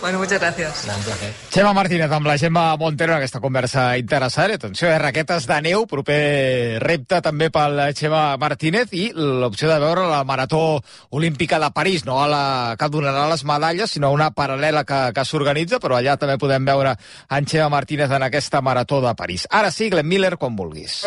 Bueno, 0.00 0.18
muchas 0.18 0.38
gracias. 0.38 0.86
No, 0.86 0.94
un 0.96 1.02
placer. 1.02 1.32
Xema 1.50 1.72
Martínez 1.72 2.10
amb 2.12 2.26
la 2.26 2.36
Gemma 2.38 2.76
Montero 2.76 3.12
en 3.14 3.18
aquesta 3.18 3.40
conversa 3.40 3.96
interessant. 3.96 4.52
Atenció, 4.52 4.88
eh, 4.88 4.98
raquetes 4.98 5.46
de 5.48 5.56
neu, 5.64 5.86
proper 5.88 6.78
repte 6.82 7.22
també 7.24 7.48
pel 7.50 7.80
Xema 7.96 8.36
Martínez 8.36 8.92
i 8.92 9.08
l'opció 9.16 9.70
de 9.72 9.78
veure 9.80 10.04
la 10.10 10.20
Marató 10.28 10.82
Olímpica 11.10 11.58
de 11.58 11.70
París, 11.72 12.04
no 12.04 12.20
a 12.22 12.28
la 12.28 12.76
que 12.78 12.88
donarà 12.92 13.26
les 13.30 13.44
medalles, 13.48 13.90
sinó 13.96 14.12
una 14.12 14.30
paral·lela 14.30 14.84
que, 14.84 15.00
que 15.16 15.24
s'organitza, 15.24 15.80
però 15.80 15.96
allà 15.98 16.18
també 16.20 16.36
podem 16.38 16.68
veure 16.68 16.94
en 17.30 17.48
Xema 17.48 17.70
Martínez 17.72 18.10
en 18.12 18.22
aquesta 18.28 18.60
Marató 18.60 19.00
de 19.00 19.14
París. 19.16 19.48
Ara 19.50 19.70
sí, 19.72 19.88
Glenn 19.90 20.06
Miller, 20.08 20.36
quan 20.36 20.54
vulguis. 20.54 21.06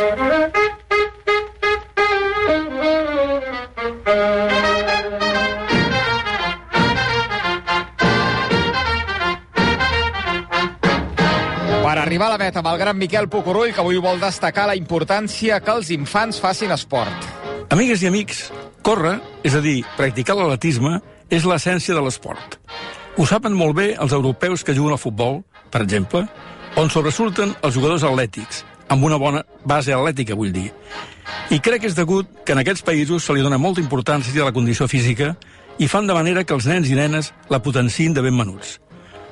Arribar 12.22 12.36
a 12.36 12.38
la 12.38 12.46
meta 12.46 12.60
amb 12.60 12.68
el 12.70 12.78
gran 12.78 12.98
Miquel 12.98 13.28
Pucurull, 13.30 13.72
que 13.74 13.82
avui 13.82 13.98
vol 13.98 14.20
destacar 14.22 14.68
la 14.70 14.76
importància 14.78 15.58
que 15.60 15.72
els 15.74 15.90
infants 15.90 16.38
facin 16.38 16.70
esport. 16.70 17.24
Amigues 17.74 18.04
i 18.04 18.10
amics, 18.10 18.52
córrer, 18.86 19.16
és 19.44 19.56
a 19.58 19.62
dir, 19.62 19.80
practicar 19.98 20.36
l'atletisme, 20.38 21.00
és 21.34 21.48
l'essència 21.50 21.96
de 21.96 22.02
l'esport. 22.06 22.60
Ho 23.18 23.26
saben 23.26 23.56
molt 23.58 23.74
bé 23.74 23.88
els 23.98 24.14
europeus 24.14 24.62
que 24.64 24.76
juguen 24.78 24.94
al 24.94 25.02
futbol, 25.02 25.40
per 25.72 25.82
exemple, 25.82 26.28
on 26.78 26.92
sobresurten 26.94 27.56
els 27.64 27.74
jugadors 27.74 28.06
atlètics, 28.06 28.62
amb 28.88 29.08
una 29.08 29.18
bona 29.18 29.42
base 29.66 29.96
atlètica, 29.96 30.38
vull 30.38 30.54
dir. 30.54 30.68
I 31.50 31.58
crec 31.58 31.82
que 31.82 31.90
és 31.90 31.98
degut 31.98 32.30
que 32.46 32.54
en 32.54 32.62
aquests 32.62 32.86
països 32.86 33.26
se 33.26 33.34
li 33.34 33.42
dona 33.42 33.58
molta 33.58 33.82
importància 33.82 34.44
a 34.44 34.52
la 34.52 34.54
condició 34.54 34.86
física 34.86 35.34
i 35.80 35.90
fan 35.90 36.06
de 36.06 36.14
manera 36.14 36.44
que 36.44 36.54
els 36.54 36.70
nens 36.70 36.92
i 36.92 37.00
nenes 37.00 37.32
la 37.50 37.64
potenciïn 37.64 38.14
de 38.14 38.22
ben 38.22 38.38
menuts. 38.38 38.78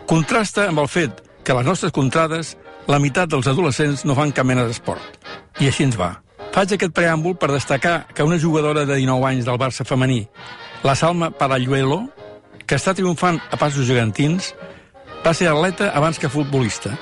Contrasta 0.10 0.66
amb 0.72 0.82
el 0.82 0.90
fet 0.90 1.22
que 1.44 1.54
les 1.54 1.66
nostres 1.66 1.94
contrades 1.94 2.56
la 2.90 2.98
meitat 2.98 3.30
dels 3.30 3.48
adolescents 3.48 4.02
no 4.06 4.16
fan 4.18 4.32
cap 4.34 4.48
mena 4.50 4.66
d'esport. 4.66 5.20
I 5.62 5.70
així 5.70 5.86
ens 5.86 5.98
va. 6.00 6.16
Faig 6.50 6.74
aquest 6.74 6.96
preàmbul 6.98 7.36
per 7.38 7.52
destacar 7.52 8.08
que 8.16 8.26
una 8.26 8.40
jugadora 8.42 8.86
de 8.90 8.98
19 8.98 9.28
anys 9.30 9.46
del 9.46 9.60
Barça 9.62 9.86
femení, 9.86 10.24
la 10.82 10.96
Salma 10.98 11.30
Paralluelo, 11.30 12.08
que 12.66 12.80
està 12.80 12.96
triomfant 12.98 13.38
a 13.52 13.60
passos 13.62 13.86
gegantins, 13.86 14.56
va 15.22 15.36
ser 15.38 15.52
atleta 15.52 15.92
abans 15.94 16.18
que 16.18 16.32
futbolista. 16.34 16.96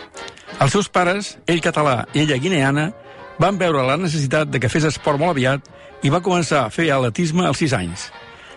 Els 0.60 0.76
seus 0.76 0.92
pares, 0.92 1.38
ell 1.48 1.64
català 1.64 2.02
i 2.14 2.26
ella 2.26 2.40
guineana, 2.42 2.92
van 3.40 3.58
veure 3.58 3.86
la 3.88 3.98
necessitat 4.02 4.52
de 4.52 4.60
que 4.60 4.72
fes 4.74 4.88
esport 4.90 5.22
molt 5.22 5.38
aviat 5.38 5.68
i 6.04 6.12
va 6.12 6.24
començar 6.26 6.66
a 6.66 6.72
fer 6.74 6.90
atletisme 6.92 7.46
als 7.48 7.64
6 7.64 7.76
anys. 7.80 8.10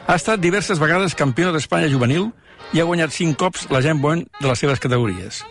Ha 0.09 0.17
estat 0.19 0.43
diverses 0.43 0.81
vegades 0.83 1.15
campiona 1.15 1.53
d'Espanya 1.55 1.93
juvenil 1.93 2.33
i 2.75 2.81
ha 2.81 2.89
guanyat 2.89 3.15
5 3.15 3.39
cops 3.39 3.69
la 3.71 3.83
Gent 3.85 4.01
Bon 4.03 4.25
de 4.41 4.49
les 4.49 4.59
seves 4.59 4.81
categories. 4.83 5.45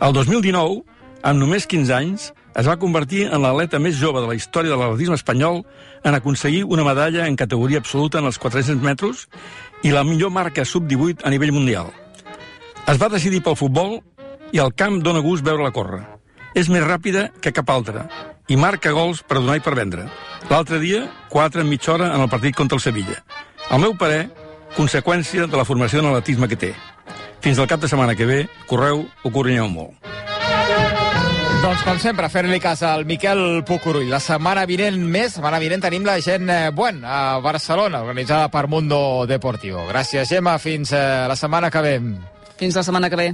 El 0.00 0.14
2019, 0.14 0.84
amb 1.22 1.40
només 1.40 1.66
15 1.66 1.94
anys, 1.94 2.32
es 2.58 2.66
va 2.66 2.78
convertir 2.80 3.26
en 3.28 3.42
l'atleta 3.42 3.78
més 3.78 3.96
jove 3.98 4.20
de 4.22 4.28
la 4.30 4.34
història 4.34 4.72
de 4.72 4.78
l'atletisme 4.80 5.14
espanyol 5.18 5.62
en 6.04 6.14
aconseguir 6.14 6.64
una 6.64 6.84
medalla 6.86 7.26
en 7.26 7.36
categoria 7.36 7.78
absoluta 7.78 8.18
en 8.18 8.26
els 8.26 8.38
400 8.38 8.82
metres 8.82 9.26
i 9.86 9.92
la 9.94 10.04
millor 10.04 10.32
marca 10.34 10.64
sub-18 10.64 11.22
a 11.24 11.30
nivell 11.30 11.54
mundial. 11.54 11.92
Es 12.88 12.98
va 12.98 13.10
decidir 13.12 13.42
pel 13.44 13.58
futbol 13.58 14.00
i 14.52 14.58
el 14.58 14.74
camp 14.74 15.02
dona 15.04 15.22
gust 15.22 15.44
veure-la 15.46 15.74
córrer. 15.76 16.02
És 16.56 16.70
més 16.72 16.82
ràpida 16.82 17.28
que 17.44 17.52
cap 17.54 17.70
altra 17.70 18.08
i 18.48 18.56
marca 18.56 18.94
gols 18.96 19.20
per 19.22 19.38
donar 19.38 19.58
i 19.58 19.62
per 19.62 19.76
vendre. 19.76 20.08
L'altre 20.48 20.80
dia, 20.80 21.04
4 21.28 21.62
en 21.62 21.68
mitja 21.68 21.92
hora 21.94 22.12
en 22.14 22.24
el 22.24 22.30
partit 22.32 22.56
contra 22.56 22.78
el 22.78 22.82
Sevilla. 22.82 23.20
Al 23.68 23.82
meu 23.84 23.94
parer, 24.00 24.30
conseqüència 24.74 25.46
de 25.46 25.60
la 25.60 25.68
formació 25.68 26.00
en 26.00 26.10
atletisme 26.10 26.48
que 26.48 26.56
té. 26.56 26.72
Fins 27.44 27.60
al 27.60 27.68
cap 27.68 27.80
de 27.80 27.88
setmana 27.92 28.16
que 28.16 28.26
ve, 28.26 28.46
correu 28.66 29.04
o 29.22 29.30
corrinyeu 29.30 29.68
molt. 29.68 30.08
Doncs, 31.58 31.80
com 31.82 31.96
sempre, 31.98 32.28
fer-li 32.30 32.60
cas 32.62 32.84
al 32.86 33.02
Miquel 33.02 33.64
Pucurull. 33.66 34.06
La 34.12 34.20
setmana 34.22 34.62
vinent 34.70 35.00
més, 35.10 35.32
setmana 35.34 35.58
vinent 35.58 35.82
tenim 35.82 36.04
la 36.06 36.14
gent 36.22 36.46
eh, 36.54 36.70
Buen 36.70 37.00
a 37.02 37.40
Barcelona, 37.42 38.04
organitzada 38.04 38.46
per 38.52 38.68
Mundo 38.70 39.26
Deportivo. 39.26 39.82
Gràcies, 39.90 40.30
Gemma. 40.30 40.54
Fins 40.62 40.94
eh, 40.94 41.02
la 41.26 41.34
setmana 41.36 41.72
que 41.74 41.82
ve. 41.82 41.94
Fins 42.62 42.78
la 42.78 42.86
setmana 42.86 43.10
que 43.10 43.18
ve. 43.18 43.28